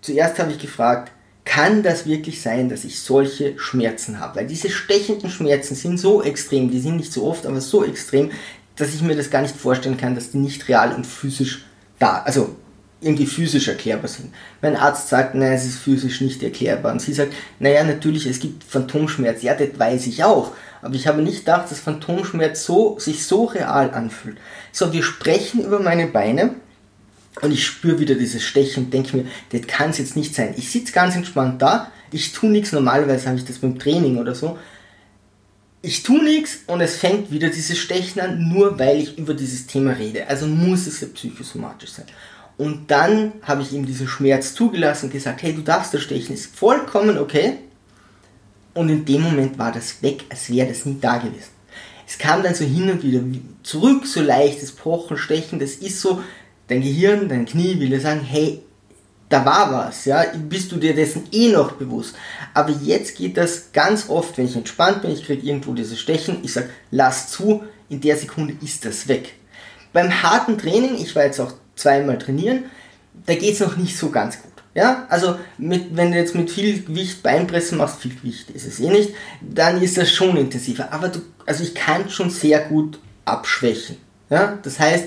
zuerst 0.00 0.38
habe 0.38 0.50
ich 0.52 0.58
gefragt, 0.58 1.12
kann 1.50 1.82
das 1.82 2.06
wirklich 2.06 2.40
sein, 2.40 2.68
dass 2.68 2.84
ich 2.84 3.00
solche 3.00 3.58
Schmerzen 3.58 4.20
habe? 4.20 4.36
Weil 4.36 4.46
diese 4.46 4.70
stechenden 4.70 5.30
Schmerzen 5.30 5.74
sind 5.74 5.98
so 5.98 6.22
extrem, 6.22 6.70
die 6.70 6.78
sind 6.78 6.96
nicht 6.96 7.12
so 7.12 7.26
oft, 7.26 7.44
aber 7.44 7.60
so 7.60 7.84
extrem, 7.84 8.30
dass 8.76 8.94
ich 8.94 9.02
mir 9.02 9.16
das 9.16 9.30
gar 9.30 9.42
nicht 9.42 9.56
vorstellen 9.56 9.96
kann, 9.96 10.14
dass 10.14 10.30
die 10.30 10.38
nicht 10.38 10.68
real 10.68 10.94
und 10.94 11.04
physisch 11.04 11.64
da, 11.98 12.22
also 12.24 12.54
irgendwie 13.00 13.26
physisch 13.26 13.66
erklärbar 13.66 14.06
sind. 14.06 14.32
Mein 14.62 14.76
Arzt 14.76 15.08
sagt, 15.08 15.34
nein, 15.34 15.54
es 15.54 15.64
ist 15.64 15.78
physisch 15.78 16.20
nicht 16.20 16.40
erklärbar. 16.40 16.92
Und 16.92 17.02
sie 17.02 17.14
sagt, 17.14 17.32
naja, 17.58 17.82
natürlich, 17.82 18.26
es 18.26 18.38
gibt 18.38 18.62
Phantomschmerz. 18.62 19.42
Ja, 19.42 19.54
das 19.54 19.76
weiß 19.76 20.06
ich 20.06 20.22
auch. 20.22 20.52
Aber 20.82 20.94
ich 20.94 21.08
habe 21.08 21.20
nicht 21.20 21.40
gedacht, 21.40 21.68
dass 21.68 21.80
Phantomschmerz 21.80 22.64
so, 22.64 22.96
sich 23.00 23.26
so 23.26 23.46
real 23.46 23.90
anfühlt. 23.90 24.36
So, 24.70 24.92
wir 24.92 25.02
sprechen 25.02 25.64
über 25.64 25.80
meine 25.80 26.06
Beine 26.06 26.54
und 27.42 27.52
ich 27.52 27.64
spüre 27.64 27.98
wieder 27.98 28.14
dieses 28.14 28.42
Stechen 28.42 28.84
und 28.84 28.94
denke 28.94 29.16
mir, 29.16 29.26
das 29.50 29.66
kann 29.66 29.90
es 29.90 29.98
jetzt 29.98 30.16
nicht 30.16 30.34
sein. 30.34 30.54
Ich 30.56 30.70
sitze 30.70 30.92
ganz 30.92 31.16
entspannt 31.16 31.60
da, 31.62 31.90
ich 32.12 32.32
tue 32.32 32.50
nichts, 32.50 32.72
normalerweise 32.72 33.28
habe 33.28 33.38
ich 33.38 33.44
das 33.44 33.58
beim 33.58 33.78
Training 33.78 34.18
oder 34.18 34.34
so. 34.34 34.58
Ich 35.82 36.02
tue 36.02 36.22
nichts 36.22 36.58
und 36.66 36.80
es 36.80 36.96
fängt 36.96 37.30
wieder 37.30 37.48
dieses 37.48 37.78
Stechen 37.78 38.20
an, 38.20 38.48
nur 38.48 38.78
weil 38.78 39.00
ich 39.00 39.16
über 39.16 39.32
dieses 39.32 39.66
Thema 39.66 39.92
rede. 39.92 40.28
Also 40.28 40.46
muss 40.46 40.86
es 40.86 41.00
ja 41.00 41.08
psychosomatisch 41.08 41.92
sein. 41.92 42.06
Und 42.58 42.90
dann 42.90 43.32
habe 43.42 43.62
ich 43.62 43.72
ihm 43.72 43.86
diesen 43.86 44.06
Schmerz 44.06 44.54
zugelassen 44.54 45.06
und 45.06 45.12
gesagt, 45.12 45.42
hey, 45.42 45.54
du 45.54 45.62
darfst 45.62 45.94
da 45.94 45.98
stechen, 45.98 46.34
ist 46.34 46.54
vollkommen 46.54 47.16
okay. 47.16 47.54
Und 48.74 48.90
in 48.90 49.06
dem 49.06 49.22
Moment 49.22 49.58
war 49.58 49.72
das 49.72 50.02
weg, 50.02 50.24
als 50.28 50.50
wäre 50.50 50.68
das 50.68 50.84
nie 50.84 50.98
da 51.00 51.16
gewesen. 51.16 51.50
Es 52.06 52.18
kam 52.18 52.42
dann 52.42 52.54
so 52.54 52.64
hin 52.64 52.90
und 52.90 53.02
wieder 53.02 53.22
zurück, 53.62 54.04
so 54.04 54.20
leichtes 54.20 54.72
Pochen, 54.72 55.16
Stechen, 55.16 55.58
das 55.58 55.76
ist 55.76 56.00
so, 56.00 56.20
dein 56.70 56.82
Gehirn, 56.82 57.28
dein 57.28 57.46
Knie 57.46 57.80
will 57.80 57.90
dir 57.90 58.00
sagen, 58.00 58.20
hey, 58.20 58.62
da 59.28 59.44
war 59.44 59.72
was, 59.72 60.06
ja, 60.06 60.24
bist 60.48 60.72
du 60.72 60.76
dir 60.76 60.94
dessen 60.94 61.24
eh 61.32 61.48
noch 61.48 61.72
bewusst. 61.72 62.14
Aber 62.54 62.70
jetzt 62.70 63.16
geht 63.16 63.36
das 63.36 63.72
ganz 63.72 64.08
oft, 64.08 64.36
wenn 64.38 64.46
ich 64.46 64.56
entspannt 64.56 65.02
bin, 65.02 65.12
ich 65.12 65.24
kriege 65.24 65.46
irgendwo 65.46 65.72
dieses 65.72 66.00
Stechen, 66.00 66.38
ich 66.42 66.52
sage, 66.52 66.70
lass 66.90 67.30
zu, 67.30 67.62
in 67.88 68.00
der 68.00 68.16
Sekunde 68.16 68.54
ist 68.62 68.84
das 68.84 69.08
weg. 69.08 69.34
Beim 69.92 70.22
harten 70.22 70.58
Training, 70.58 70.96
ich 70.96 71.14
war 71.14 71.24
jetzt 71.24 71.40
auch 71.40 71.52
zweimal 71.76 72.18
trainieren, 72.18 72.64
da 73.26 73.34
geht 73.34 73.54
es 73.54 73.60
noch 73.60 73.76
nicht 73.76 73.96
so 73.96 74.10
ganz 74.10 74.40
gut. 74.40 74.50
Ja, 74.74 75.06
also 75.08 75.36
mit, 75.58 75.96
wenn 75.96 76.12
du 76.12 76.18
jetzt 76.18 76.36
mit 76.36 76.50
viel 76.50 76.82
Gewicht 76.82 77.24
Beinpressen 77.24 77.78
machst, 77.78 78.00
viel 78.00 78.14
Gewicht 78.14 78.50
ist 78.50 78.66
es 78.66 78.78
eh 78.78 78.88
nicht, 78.88 79.10
dann 79.40 79.82
ist 79.82 79.96
das 79.96 80.12
schon 80.12 80.36
intensiver. 80.36 80.92
Aber 80.92 81.08
du, 81.08 81.20
also 81.44 81.64
ich 81.64 81.74
kann 81.74 82.08
schon 82.08 82.30
sehr 82.30 82.60
gut 82.60 83.00
abschwächen. 83.24 83.96
Ja, 84.28 84.58
das 84.62 84.78
heißt, 84.78 85.06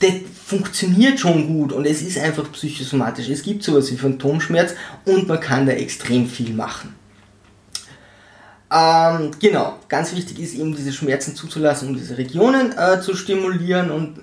das 0.00 0.12
funktioniert 0.44 1.18
schon 1.18 1.46
gut 1.46 1.72
und 1.72 1.86
es 1.86 2.02
ist 2.02 2.18
einfach 2.18 2.50
psychosomatisch. 2.52 3.28
Es 3.28 3.42
gibt 3.42 3.62
sowas 3.62 3.90
wie 3.90 3.96
Phantomschmerz 3.96 4.74
und 5.04 5.28
man 5.28 5.40
kann 5.40 5.66
da 5.66 5.72
extrem 5.72 6.28
viel 6.28 6.52
machen. 6.52 6.94
Ähm, 8.72 9.30
genau, 9.40 9.78
ganz 9.88 10.14
wichtig 10.14 10.40
ist 10.40 10.54
eben 10.54 10.74
diese 10.74 10.92
Schmerzen 10.92 11.36
zuzulassen, 11.36 11.88
um 11.88 11.96
diese 11.96 12.18
Regionen 12.18 12.76
äh, 12.76 13.00
zu 13.00 13.14
stimulieren 13.14 13.90
und 13.90 14.20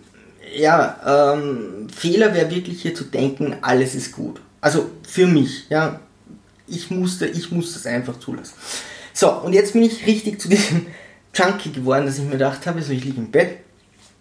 ja, 0.54 1.34
ähm, 1.34 1.88
Fehler 1.89 2.34
wäre 2.34 2.52
wirklich 2.52 2.82
hier 2.82 2.93
zu 2.93 3.06
denken, 3.06 3.56
alles 3.62 3.95
ist 3.95 4.12
gut. 4.12 4.41
Also 4.60 4.91
für 5.08 5.26
mich, 5.26 5.67
ja, 5.69 6.02
ich 6.67 6.91
musste, 6.91 7.28
ich 7.28 7.52
musste 7.52 7.80
es 7.80 7.86
einfach 7.86 8.19
zulassen. 8.19 8.54
So, 9.13 9.32
und 9.32 9.54
jetzt 9.54 9.74
bin 9.74 9.84
ich 9.84 10.06
richtig 10.06 10.41
zu 10.41 10.50
diesem 10.50 10.88
Junkie 11.34 11.71
geworden, 11.71 12.06
dass 12.06 12.17
ich 12.17 12.24
mir 12.26 12.32
gedacht 12.32 12.65
habe, 12.67 12.82
so 12.82 12.91
ich 12.91 13.04
liege 13.04 13.17
im 13.17 13.32
Bett, 13.32 13.60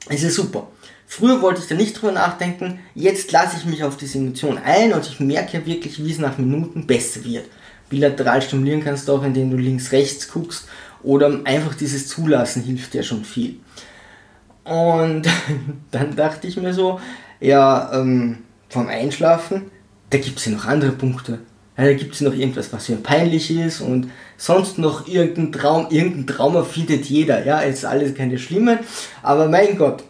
ist 0.08 0.34
super. 0.34 0.68
Früher 1.12 1.42
wollte 1.42 1.60
ich 1.60 1.66
da 1.66 1.74
nicht 1.74 2.00
drüber 2.00 2.12
nachdenken, 2.12 2.78
jetzt 2.94 3.32
lasse 3.32 3.56
ich 3.56 3.64
mich 3.64 3.82
auf 3.82 3.96
diese 3.96 4.18
Emotion 4.18 4.58
ein 4.58 4.92
und 4.92 5.04
ich 5.04 5.18
merke 5.18 5.58
ja 5.58 5.66
wirklich, 5.66 6.04
wie 6.04 6.12
es 6.12 6.18
nach 6.18 6.38
Minuten 6.38 6.86
besser 6.86 7.24
wird. 7.24 7.46
Bilateral 7.88 8.40
stimulieren 8.40 8.84
kannst 8.84 9.08
du 9.08 9.14
auch, 9.14 9.24
indem 9.24 9.50
du 9.50 9.56
links-rechts 9.56 10.30
guckst 10.30 10.68
oder 11.02 11.40
einfach 11.42 11.74
dieses 11.74 12.06
Zulassen 12.06 12.62
hilft 12.62 12.94
ja 12.94 13.02
schon 13.02 13.24
viel. 13.24 13.56
Und 14.62 15.26
dann 15.90 16.14
dachte 16.14 16.46
ich 16.46 16.56
mir 16.56 16.72
so, 16.72 17.00
ja, 17.40 17.90
ähm, 17.92 18.38
vom 18.68 18.86
Einschlafen, 18.86 19.62
da 20.10 20.18
gibt 20.18 20.38
es 20.38 20.44
ja 20.44 20.52
noch 20.52 20.66
andere 20.66 20.92
Punkte. 20.92 21.40
Ja, 21.76 21.86
da 21.86 21.92
gibt 21.94 22.14
es 22.14 22.20
noch 22.20 22.34
irgendwas, 22.34 22.72
was 22.72 22.88
mir 22.88 22.98
peinlich 22.98 23.50
ist 23.50 23.80
und 23.80 24.12
sonst 24.36 24.78
noch 24.78 25.08
irgendein 25.08 25.50
Traum, 25.50 25.88
irgendein 25.90 26.28
Trauma 26.28 26.62
findet 26.62 27.06
jeder. 27.06 27.44
Ja, 27.44 27.58
ist 27.58 27.84
alles 27.84 28.14
keine 28.14 28.38
schlimmen, 28.38 28.78
aber 29.24 29.48
mein 29.48 29.76
Gott. 29.76 30.04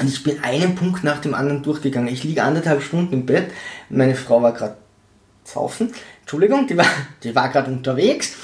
Und 0.00 0.08
ich 0.08 0.22
bin 0.22 0.42
einen 0.42 0.74
Punkt 0.74 1.04
nach 1.04 1.20
dem 1.20 1.34
anderen 1.34 1.62
durchgegangen. 1.62 2.12
Ich 2.12 2.24
liege 2.24 2.42
anderthalb 2.42 2.82
Stunden 2.82 3.14
im 3.14 3.26
Bett. 3.26 3.50
Meine 3.88 4.14
Frau 4.14 4.42
war 4.42 4.52
gerade 4.52 4.76
saufen. 5.44 5.92
Entschuldigung, 6.20 6.66
die 6.66 6.76
war, 6.76 6.86
die 7.22 7.34
war 7.34 7.48
gerade 7.48 7.70
unterwegs 7.70 8.34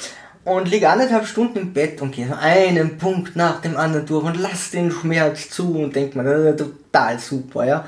und 0.44 0.70
liege 0.70 0.88
anderthalb 0.88 1.26
Stunden 1.26 1.58
im 1.58 1.72
Bett 1.72 2.00
und 2.00 2.14
gehe 2.14 2.26
so 2.26 2.34
einen 2.34 2.98
Punkt 2.98 3.36
nach 3.36 3.60
dem 3.60 3.76
anderen 3.76 4.06
durch 4.06 4.24
und 4.24 4.40
lass 4.40 4.70
den 4.70 4.90
Schmerz 4.90 5.50
zu 5.50 5.76
und 5.76 5.94
denke 5.94 6.18
mir, 6.18 6.24
das 6.24 6.54
ist 6.54 6.58
total 6.58 7.18
super, 7.18 7.64
ja. 7.64 7.84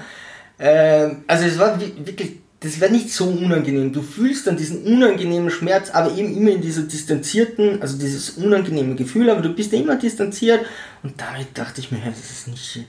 Ähm, 0.59 1.25
also 1.27 1.47
es 1.47 1.59
war 1.59 1.81
wirklich, 1.81 2.37
das 2.61 2.81
war 2.81 2.89
nicht 2.89 3.13
so 3.13 3.27
unangenehm. 3.27 3.93
Du 3.93 4.03
fühlst 4.03 4.47
dann 4.47 4.57
diesen 4.57 4.85
unangenehmen 4.85 5.51
Schmerz, 5.51 5.91
aber 5.91 6.13
eben 6.17 6.37
immer 6.37 6.51
in 6.51 6.61
dieser 6.61 6.83
distanzierten, 6.83 7.83
also 7.83 7.99
dieses 7.99 8.31
unangenehme 8.31 8.95
Gefühl, 8.95 9.31
aber 9.31 9.43
du 9.43 9.53
bist 9.53 9.73
ja 9.73 9.81
immer 9.81 9.97
distanziert 9.97 10.61
und 11.03 11.21
damit 11.21 11.59
dachte 11.59 11.81
ich 11.81 11.91
mir, 11.91 12.01
das 12.05 12.31
ist 12.31 12.49
nicht, 12.49 12.87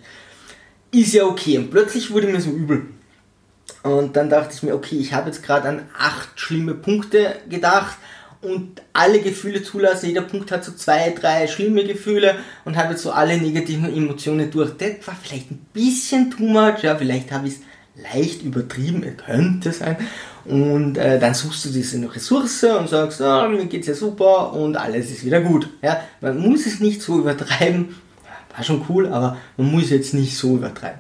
ist 1.02 1.14
ja 1.14 1.26
okay. 1.26 1.58
Und 1.58 1.72
plötzlich 1.72 2.12
wurde 2.12 2.28
mir 2.28 2.42
so 2.42 2.52
übel. 2.52 2.88
Und 3.84 4.16
dann 4.16 4.30
dachte 4.30 4.54
ich 4.56 4.64
mir, 4.64 4.74
okay, 4.74 4.98
ich 4.98 5.14
habe 5.14 5.28
jetzt 5.28 5.44
gerade 5.44 5.70
an 5.70 5.82
acht 5.98 6.40
schlimme 6.40 6.74
Punkte 6.74 7.36
gedacht 7.50 7.98
und 8.42 8.82
alle 8.94 9.20
Gefühle 9.20 9.64
zulassen. 9.64 10.08
Jeder 10.08 10.22
Punkt 10.22 10.52
hat 10.52 10.64
so 10.64 10.72
zwei, 10.72 11.10
drei 11.12 11.48
schlimme 11.48 11.84
Gefühle 11.84 12.36
und 12.64 12.78
habe 12.78 12.94
jetzt 12.94 13.04
so 13.04 13.12
alle 13.12 13.38
negativen 13.38 13.96
Emotionen 13.96 14.50
durch. 14.52 14.72
Das 14.78 15.06
war 15.06 15.16
vielleicht 15.22 15.52
ein 15.52 15.66
bisschen 15.74 16.32
too 16.32 16.44
much, 16.44 16.84
ja, 16.84 16.96
vielleicht 16.96 17.32
habe 17.32 17.48
ich 17.48 17.56
es 17.56 17.60
leicht 18.14 18.44
übertrieben, 18.44 19.04
könnte 19.18 19.72
sein. 19.72 19.98
Und 20.46 20.98
äh, 20.98 21.20
dann 21.20 21.34
suchst 21.34 21.66
du 21.66 21.70
diese 21.70 21.98
Ressource 22.14 22.64
und 22.64 22.90
sagst, 22.90 23.22
oh, 23.22 23.48
mir 23.50 23.66
geht's 23.66 23.88
ja 23.88 23.96
super 23.96 24.54
und 24.54 24.76
alles 24.76 25.10
ist 25.10 25.26
wieder 25.26 25.42
gut. 25.42 25.70
Ja, 25.82 26.02
man 26.22 26.38
muss 26.38 26.66
es 26.66 26.80
nicht 26.80 27.02
so 27.02 27.20
übertreiben. 27.20 27.96
War 28.56 28.64
schon 28.64 28.86
cool, 28.90 29.08
aber 29.08 29.38
man 29.58 29.72
muss 29.72 29.90
jetzt 29.90 30.14
nicht 30.14 30.38
so 30.38 30.56
übertreiben. 30.56 31.00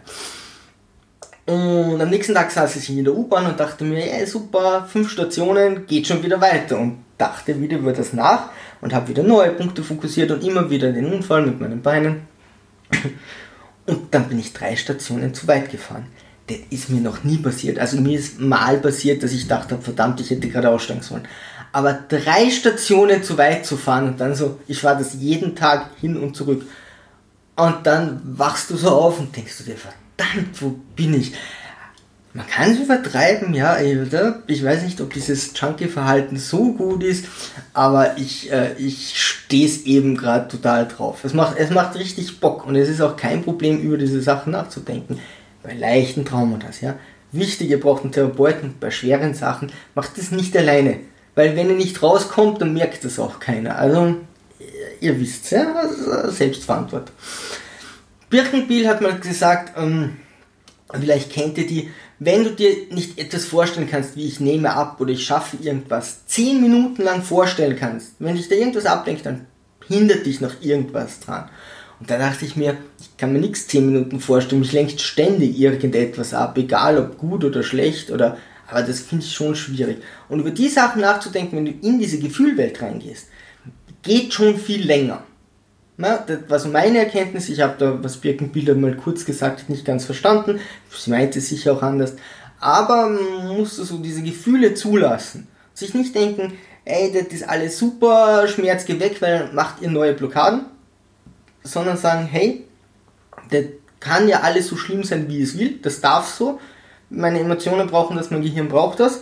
Und 1.45 2.01
am 2.01 2.09
nächsten 2.09 2.33
Tag 2.33 2.51
saß 2.51 2.75
ich 2.75 2.89
in 2.89 3.03
der 3.03 3.15
U-Bahn 3.15 3.45
und 3.45 3.59
dachte 3.59 3.83
mir, 3.83 4.05
ja 4.05 4.25
super, 4.25 4.87
fünf 4.91 5.11
Stationen, 5.11 5.85
geht 5.85 6.07
schon 6.07 6.23
wieder 6.23 6.41
weiter. 6.41 6.79
Und 6.79 7.05
dachte 7.17 7.59
wieder 7.61 7.77
über 7.77 7.93
das 7.93 8.13
nach 8.13 8.49
und 8.81 8.93
habe 8.93 9.07
wieder 9.07 9.23
neue 9.23 9.51
Punkte 9.51 9.83
fokussiert 9.83 10.31
und 10.31 10.43
immer 10.43 10.69
wieder 10.69 10.91
den 10.91 11.11
Unfall 11.11 11.45
mit 11.45 11.59
meinen 11.59 11.81
Beinen. 11.81 12.27
Und 13.85 14.13
dann 14.13 14.27
bin 14.27 14.39
ich 14.39 14.53
drei 14.53 14.75
Stationen 14.75 15.33
zu 15.33 15.47
weit 15.47 15.71
gefahren. 15.71 16.07
Das 16.47 16.57
ist 16.69 16.89
mir 16.89 17.01
noch 17.01 17.23
nie 17.23 17.37
passiert. 17.37 17.79
Also 17.79 17.99
mir 18.01 18.17
ist 18.19 18.39
mal 18.39 18.77
passiert, 18.77 19.23
dass 19.23 19.31
ich 19.31 19.47
dachte, 19.47 19.77
verdammt, 19.79 20.19
ich 20.19 20.29
hätte 20.29 20.49
gerade 20.49 20.69
aussteigen 20.69 21.01
sollen. 21.01 21.27
Aber 21.71 21.93
drei 21.93 22.49
Stationen 22.49 23.23
zu 23.23 23.37
weit 23.37 23.65
zu 23.65 23.77
fahren 23.77 24.07
und 24.07 24.19
dann 24.19 24.35
so, 24.35 24.59
ich 24.67 24.83
war 24.83 24.95
das 24.95 25.13
jeden 25.13 25.55
Tag 25.55 25.89
hin 25.99 26.17
und 26.17 26.35
zurück. 26.35 26.63
Und 27.55 27.85
dann 27.85 28.21
wachst 28.23 28.69
du 28.69 28.75
so 28.75 28.89
auf 28.89 29.19
und 29.19 29.35
denkst 29.35 29.59
du 29.59 29.63
dir, 29.63 29.77
verdammt, 29.77 30.61
wo 30.61 30.75
bin 30.95 31.13
ich? 31.13 31.33
man 32.35 32.45
kann 32.47 32.71
es 32.71 32.79
übertreiben, 32.79 33.53
ja. 33.53 33.77
Ich 33.79 34.63
weiß 34.63 34.83
nicht, 34.83 34.99
ob 34.99 35.13
dieses 35.13 35.57
Junkie-Verhalten 35.57 36.35
so 36.35 36.73
gut 36.73 37.01
ist, 37.01 37.27
aber 37.73 38.17
ich, 38.17 38.51
äh, 38.51 38.73
ich 38.77 39.17
stehe 39.17 39.65
es 39.65 39.83
eben 39.83 40.17
gerade 40.17 40.49
total 40.49 40.85
drauf. 40.85 41.23
Es 41.23 41.33
macht, 41.33 41.57
es 41.57 41.69
macht 41.69 41.95
richtig 41.95 42.41
Bock 42.41 42.67
und 42.67 42.75
es 42.75 42.89
ist 42.89 42.99
auch 42.99 43.15
kein 43.15 43.41
Problem, 43.41 43.79
über 43.79 43.97
diese 43.97 44.21
Sachen 44.21 44.51
nachzudenken. 44.51 45.19
Bei 45.63 45.73
leichten 45.73 46.25
Traumata, 46.25 46.67
ja. 46.81 46.95
Wichtig, 47.31 47.69
ihr 47.69 47.79
braucht 47.79 48.03
einen 48.03 48.11
Therapeuten. 48.11 48.75
Bei 48.81 48.91
schweren 48.91 49.33
Sachen 49.33 49.71
macht 49.93 50.17
es 50.17 50.31
nicht 50.31 50.55
alleine. 50.57 50.99
Weil 51.35 51.55
wenn 51.55 51.69
ihr 51.69 51.75
nicht 51.75 52.03
rauskommt, 52.03 52.61
dann 52.61 52.73
merkt 52.73 53.05
das 53.05 53.17
auch 53.17 53.39
keiner. 53.39 53.77
Also, 53.77 54.15
ihr 55.01 55.19
wisst 55.19 55.51
ja, 55.51 55.87
Selbstverantwortung. 56.27 57.15
Birkenbiel 58.29 58.87
hat 58.87 59.01
mal 59.01 59.19
gesagt, 59.19 59.77
ähm, 59.77 60.17
vielleicht 60.91 61.31
kennt 61.31 61.57
ihr 61.57 61.67
die, 61.67 61.89
wenn 62.19 62.43
du 62.43 62.51
dir 62.51 62.73
nicht 62.91 63.19
etwas 63.19 63.45
vorstellen 63.45 63.89
kannst, 63.89 64.15
wie 64.15 64.25
ich 64.25 64.39
nehme 64.39 64.73
ab 64.73 64.99
oder 64.99 65.11
ich 65.11 65.25
schaffe 65.25 65.57
irgendwas, 65.61 66.25
zehn 66.27 66.61
Minuten 66.61 67.01
lang 67.01 67.23
vorstellen 67.23 67.75
kannst, 67.77 68.13
wenn 68.19 68.35
dich 68.35 68.47
da 68.47 68.55
irgendwas 68.55 68.85
ablenkt, 68.85 69.25
dann 69.25 69.45
hindert 69.87 70.25
dich 70.25 70.41
noch 70.41 70.61
irgendwas 70.61 71.19
dran. 71.19 71.49
Und 71.99 72.09
da 72.09 72.17
dachte 72.17 72.45
ich 72.45 72.55
mir, 72.55 72.77
ich 72.99 73.17
kann 73.17 73.33
mir 73.33 73.39
nichts 73.39 73.67
zehn 73.67 73.85
Minuten 73.85 74.19
vorstellen, 74.19 74.61
mich 74.61 74.73
lenkt 74.73 75.01
ständig 75.01 75.57
irgendetwas 75.59 76.33
ab, 76.33 76.57
egal 76.57 76.97
ob 76.97 77.17
gut 77.17 77.43
oder 77.43 77.63
schlecht 77.63 78.11
oder, 78.11 78.37
aber 78.67 78.81
das 78.81 78.99
finde 78.99 79.23
ich 79.23 79.33
schon 79.33 79.55
schwierig. 79.55 79.97
Und 80.27 80.39
über 80.39 80.51
die 80.51 80.69
Sachen 80.69 81.01
nachzudenken, 81.01 81.57
wenn 81.57 81.65
du 81.65 81.87
in 81.87 81.99
diese 81.99 82.19
Gefühlwelt 82.19 82.81
reingehst, 82.81 83.27
geht 84.05 84.33
schon 84.33 84.57
viel 84.57 84.85
länger. 84.85 85.23
Na, 85.97 86.17
das 86.17 86.39
war 86.47 86.59
so 86.59 86.69
meine 86.69 86.99
Erkenntnis. 86.99 87.49
Ich 87.49 87.61
habe 87.61 87.75
da, 87.77 88.03
was 88.03 88.17
Birkenbilder 88.17 88.75
mal 88.75 88.95
kurz 88.95 89.25
gesagt 89.25 89.69
nicht 89.69 89.85
ganz 89.85 90.05
verstanden. 90.05 90.59
Sie 90.95 91.09
meinte 91.09 91.41
sicher 91.41 91.73
auch 91.73 91.81
anders. 91.81 92.13
Aber 92.59 93.09
man 93.09 93.57
musste 93.57 93.83
so 93.83 93.97
diese 93.97 94.23
Gefühle 94.23 94.73
zulassen. 94.73 95.47
Sich 95.73 95.93
nicht 95.93 96.15
denken, 96.15 96.53
ey, 96.85 97.11
das 97.11 97.33
ist 97.33 97.47
alles 97.47 97.77
super, 97.77 98.47
Schmerz 98.47 98.85
geht 98.85 98.99
weg, 98.99 99.17
weil 99.21 99.51
macht 99.51 99.81
ihr 99.81 99.89
neue 99.89 100.13
Blockaden. 100.13 100.61
Sondern 101.63 101.97
sagen, 101.97 102.25
hey, 102.25 102.63
das 103.49 103.65
Kann 104.05 104.27
ja 104.27 104.41
alles 104.41 104.67
so 104.67 104.77
schlimm 104.77 105.03
sein, 105.03 105.27
wie 105.29 105.41
es 105.41 105.57
will. 105.57 105.79
Das 105.81 105.99
darf 105.99 106.29
so. 106.29 106.59
Meine 107.09 107.39
Emotionen 107.39 107.87
brauchen 107.87 108.15
das, 108.17 108.29
mein 108.29 108.43
Gehirn 108.43 108.67
braucht 108.67 108.99
das. 108.99 109.21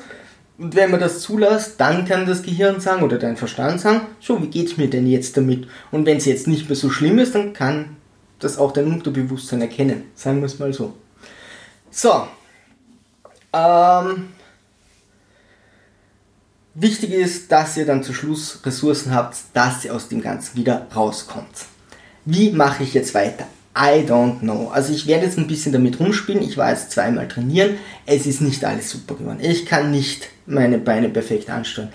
Und 0.57 0.75
wenn 0.75 0.91
man 0.91 0.99
das 0.99 1.21
zulässt, 1.21 1.79
dann 1.79 2.05
kann 2.05 2.27
das 2.27 2.43
Gehirn 2.43 2.79
sagen 2.79 3.03
oder 3.03 3.17
dein 3.17 3.37
Verstand 3.37 3.81
sagen, 3.81 4.01
so, 4.19 4.41
wie 4.41 4.47
geht's 4.47 4.77
mir 4.77 4.89
denn 4.89 5.07
jetzt 5.07 5.35
damit? 5.35 5.67
Und 5.91 6.05
wenn 6.05 6.17
es 6.17 6.25
jetzt 6.25 6.47
nicht 6.47 6.69
mehr 6.69 6.75
so 6.75 6.89
schlimm 6.89 7.17
ist, 7.19 7.33
dann 7.33 7.53
kann 7.53 7.97
das 8.39 8.57
auch 8.57 8.71
dein 8.71 8.87
Unterbewusstsein 8.87 9.61
erkennen. 9.61 10.03
Sagen 10.15 10.41
wir 10.41 10.45
es 10.45 10.59
mal 10.59 10.73
so. 10.73 10.93
So. 11.89 12.27
Ähm, 13.51 14.29
wichtig 16.75 17.11
ist, 17.11 17.51
dass 17.51 17.77
ihr 17.77 17.85
dann 17.85 18.03
zum 18.03 18.13
Schluss 18.13 18.59
Ressourcen 18.63 19.13
habt, 19.13 19.37
dass 19.53 19.85
ihr 19.85 19.95
aus 19.95 20.09
dem 20.09 20.21
Ganzen 20.21 20.57
wieder 20.57 20.87
rauskommt. 20.95 21.65
Wie 22.25 22.51
mache 22.51 22.83
ich 22.83 22.93
jetzt 22.93 23.13
weiter? 23.13 23.47
I 23.75 24.05
don't 24.07 24.39
know. 24.39 24.69
Also 24.71 24.93
ich 24.93 25.07
werde 25.07 25.25
jetzt 25.25 25.37
ein 25.37 25.47
bisschen 25.47 25.71
damit 25.71 25.99
rumspielen. 25.99 26.43
Ich 26.43 26.57
war 26.57 26.69
jetzt 26.69 26.91
zweimal 26.91 27.27
trainieren. 27.27 27.77
Es 28.05 28.25
ist 28.27 28.41
nicht 28.41 28.63
alles 28.63 28.91
super 28.91 29.15
geworden. 29.15 29.39
Ich 29.41 29.65
kann 29.65 29.89
nicht 29.91 30.29
meine 30.45 30.77
Beine 30.77 31.09
perfekt 31.09 31.49
ansteuern. 31.49 31.89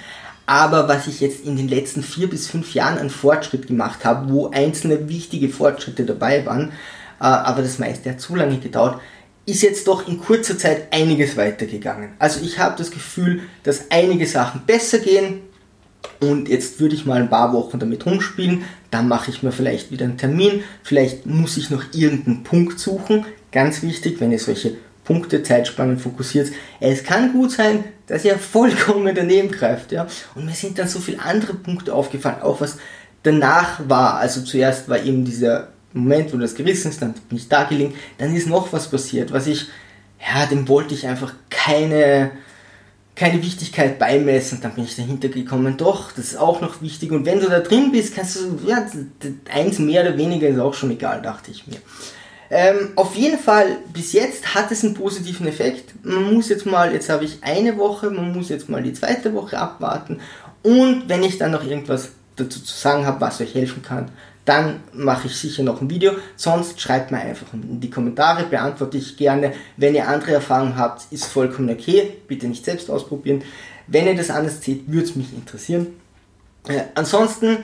Aber 0.47 0.89
was 0.89 1.07
ich 1.07 1.21
jetzt 1.21 1.45
in 1.45 1.57
den 1.57 1.69
letzten 1.69 2.03
vier 2.03 2.29
bis 2.29 2.49
fünf 2.49 2.75
Jahren 2.75 2.99
an 2.99 3.11
Fortschritt 3.11 3.67
gemacht 3.67 4.05
habe, 4.05 4.33
wo 4.33 4.49
einzelne 4.49 5.09
wichtige 5.09 5.51
Fortschritte 5.51 6.05
dabei 6.05 6.47
waren, 6.47 6.71
äh, 7.21 7.25
aber 7.25 7.63
das 7.63 7.79
meiste 7.79 8.11
hat 8.11 8.21
zu 8.21 8.35
lange 8.35 8.59
gedauert, 8.59 9.01
ist 9.45 9.63
jetzt 9.63 9.87
doch 9.87 10.09
in 10.09 10.19
kurzer 10.19 10.59
Zeit 10.59 10.93
einiges 10.93 11.37
weitergegangen. 11.37 12.11
Also 12.19 12.41
ich 12.43 12.59
habe 12.59 12.77
das 12.79 12.91
Gefühl, 12.91 13.43
dass 13.63 13.91
einige 13.91 14.27
Sachen 14.27 14.63
besser 14.67 14.99
gehen, 14.99 15.41
und 16.21 16.49
jetzt 16.49 16.81
würde 16.81 16.95
ich 16.95 17.07
mal 17.07 17.21
ein 17.21 17.31
paar 17.31 17.53
Wochen 17.53 17.79
damit 17.79 18.05
rumspielen. 18.05 18.65
Dann 18.91 19.09
mache 19.09 19.31
ich 19.31 19.43
mir 19.43 19.53
vielleicht 19.53 19.91
wieder 19.91 20.05
einen 20.05 20.19
Termin. 20.19 20.63
Vielleicht 20.83 21.27
muss 21.27 21.57
ich 21.57 21.71
noch 21.71 21.85
irgendeinen 21.93 22.43
Punkt 22.43 22.79
suchen. 22.79 23.25
Ganz 23.53 23.83
wichtig, 23.83 24.21
wenn 24.21 24.33
ihr 24.33 24.39
solche 24.39 24.77
Punkte, 25.05 25.43
Zeitspannen 25.43 25.99
fokussiert. 25.99 26.51
Es 26.81 27.05
kann 27.05 27.33
gut 27.33 27.53
sein, 27.53 27.85
dass 28.07 28.25
ihr 28.25 28.39
vollkommen 28.39 29.15
daneben 29.15 29.51
greift. 29.51 29.93
Ja? 29.93 30.07
Und 30.35 30.47
mir 30.47 30.55
sind 30.55 30.79
dann 30.79 30.89
so 30.89 30.99
viele 30.99 31.23
andere 31.23 31.55
Punkte 31.55 31.95
aufgefallen, 31.95 32.43
auch 32.43 32.61
was 32.61 32.79
danach 33.23 33.89
war. 33.89 34.19
Also 34.19 34.43
zuerst 34.43 34.89
war 34.89 35.03
eben 35.03 35.25
dieser 35.25 35.69
Moment, 35.93 36.33
wo 36.33 36.37
das 36.37 36.55
gerissen 36.55 36.91
ist, 36.91 37.01
dann 37.01 37.15
bin 37.29 37.39
ich 37.39 37.49
da 37.49 37.65
gelegen. 37.65 37.95
Dann 38.19 38.35
ist 38.35 38.49
noch 38.49 38.73
was 38.73 38.91
passiert, 38.91 39.33
was 39.33 39.47
ich, 39.47 39.69
ja, 40.21 40.47
dem 40.47 40.69
wollte 40.69 40.95
ich 40.95 41.07
einfach 41.07 41.33
keine 41.49 42.33
keine 43.19 43.43
Wichtigkeit 43.43 43.99
beimessen. 43.99 44.61
Dann 44.63 44.73
bin 44.73 44.85
ich 44.85 44.97
dahinter 44.97 45.29
gekommen, 45.29 45.77
doch, 45.77 46.13
das 46.13 46.27
ist 46.27 46.37
auch 46.37 46.61
noch 46.61 46.81
wichtig. 46.81 47.11
Und 47.11 47.27
wenn 47.27 47.41
du 47.41 47.49
da 47.49 47.59
drin 47.61 47.91
bist, 47.91 48.15
kannst 48.15 48.37
du, 48.37 48.59
ja, 48.67 48.87
eins 49.53 49.79
mehr 49.81 50.03
oder 50.03 50.17
weniger 50.17 50.49
ist 50.49 50.61
auch 50.61 50.75
schon 50.75 50.93
egal, 50.93 51.21
dachte 51.21 51.51
ich 51.51 51.67
mir. 51.67 51.79
Ähm, 52.51 52.93
auf 52.95 53.15
jeden 53.15 53.39
Fall, 53.39 53.77
bis 53.93 54.13
jetzt 54.13 54.55
hat 54.55 54.71
es 54.71 54.85
einen 54.85 54.95
positiven 54.95 55.47
Effekt. 55.47 55.95
Man 56.03 56.33
muss 56.33 56.49
jetzt 56.49 56.65
mal, 56.65 56.93
jetzt 56.93 57.11
habe 57.11 57.25
ich 57.25 57.39
eine 57.43 57.77
Woche, 57.77 58.09
man 58.11 58.33
muss 58.33 58.49
jetzt 58.49 58.69
mal 58.69 58.83
die 58.83 58.95
zweite 58.95 59.35
Woche 59.35 59.59
abwarten. 59.59 60.21
Und 60.63 61.09
wenn 61.09 61.25
ich 61.25 61.39
dann 61.39 61.51
noch 61.51 61.65
irgendwas 61.65 62.13
dazu 62.39 62.61
zu 62.61 62.75
sagen 62.75 63.07
habe, 63.07 63.21
was 63.21 63.41
euch 63.41 63.55
helfen 63.55 63.83
kann, 63.83 64.11
dann 64.49 64.81
mache 64.95 65.27
ich 65.27 65.37
sicher 65.37 65.63
noch 65.63 65.83
ein 65.83 65.91
Video. 65.91 66.13
Sonst 66.37 66.81
schreibt 66.81 67.11
mir 67.11 67.19
einfach 67.19 67.53
in 67.53 67.81
die 67.81 67.91
Kommentare, 67.91 68.45
beantworte 68.45 68.97
ich 68.97 69.19
gerne. 69.19 69.53
Wenn 69.77 69.95
ihr 69.95 70.09
andere 70.09 70.33
Erfahrungen 70.33 70.77
habt, 70.77 71.13
ist 71.13 71.27
vollkommen 71.27 71.69
okay. 71.69 72.15
Bitte 72.27 72.49
nicht 72.49 72.65
selbst 72.65 72.91
ausprobieren. 72.91 73.43
Wenn 73.87 74.07
ihr 74.07 74.15
das 74.17 74.31
anders 74.31 74.63
seht, 74.63 74.91
würde 74.91 75.05
es 75.05 75.17
mich 75.17 75.35
interessieren. 75.35 75.89
Äh, 76.67 76.85
ansonsten, 76.95 77.59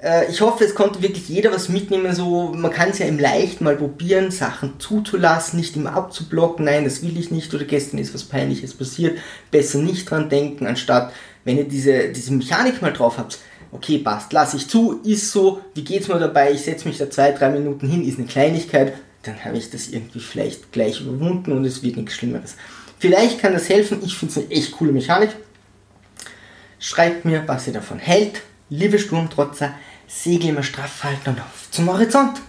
äh, 0.00 0.30
ich 0.30 0.40
hoffe, 0.40 0.62
es 0.62 0.76
konnte 0.76 1.02
wirklich 1.02 1.28
jeder 1.28 1.52
was 1.52 1.68
mitnehmen. 1.68 2.14
So, 2.14 2.52
man 2.54 2.70
kann 2.70 2.90
es 2.90 3.00
ja 3.00 3.06
im 3.06 3.18
Leicht 3.18 3.60
mal 3.60 3.74
probieren, 3.74 4.30
Sachen 4.30 4.78
zuzulassen, 4.78 5.58
nicht 5.58 5.74
immer 5.74 5.94
abzublocken. 5.94 6.64
Nein, 6.64 6.84
das 6.84 7.02
will 7.02 7.18
ich 7.18 7.32
nicht. 7.32 7.52
Oder 7.54 7.64
gestern 7.64 7.98
ist 7.98 8.14
was 8.14 8.22
Peinliches 8.22 8.74
passiert. 8.74 9.18
Besser 9.50 9.78
nicht 9.78 10.08
dran 10.08 10.28
denken, 10.28 10.68
anstatt, 10.68 11.12
wenn 11.44 11.58
ihr 11.58 11.66
diese, 11.66 12.10
diese 12.10 12.32
Mechanik 12.32 12.82
mal 12.82 12.92
drauf 12.92 13.18
habt, 13.18 13.40
okay, 13.72 13.98
passt, 13.98 14.32
lasse 14.32 14.56
ich 14.56 14.68
zu, 14.68 15.00
ist 15.04 15.30
so, 15.30 15.60
wie 15.74 15.84
geht's 15.84 16.08
mir 16.08 16.18
dabei, 16.18 16.52
ich 16.52 16.62
setze 16.62 16.88
mich 16.88 16.98
da 16.98 17.10
zwei, 17.10 17.32
drei 17.32 17.50
Minuten 17.50 17.88
hin, 17.88 18.06
ist 18.06 18.18
eine 18.18 18.26
Kleinigkeit, 18.26 18.94
dann 19.22 19.44
habe 19.44 19.58
ich 19.58 19.70
das 19.70 19.88
irgendwie 19.88 20.20
vielleicht 20.20 20.72
gleich 20.72 21.00
überwunden 21.00 21.52
und 21.52 21.64
es 21.64 21.82
wird 21.82 21.96
nichts 21.96 22.14
Schlimmeres. 22.14 22.56
Vielleicht 22.98 23.40
kann 23.40 23.52
das 23.52 23.68
helfen, 23.68 23.98
ich 24.04 24.16
finde 24.16 24.32
es 24.32 24.38
eine 24.38 24.50
echt 24.50 24.72
coole 24.72 24.92
Mechanik. 24.92 25.30
Schreibt 26.78 27.24
mir, 27.24 27.44
was 27.46 27.66
ihr 27.66 27.72
davon 27.72 27.98
hält. 27.98 28.42
Liebe 28.70 28.98
Sturmtrotzer, 28.98 29.74
Segel 30.06 30.50
immer 30.50 30.62
straff 30.62 31.04
halten 31.04 31.30
und 31.30 31.40
auf 31.40 31.70
zum 31.70 31.90
Horizont. 31.90 32.40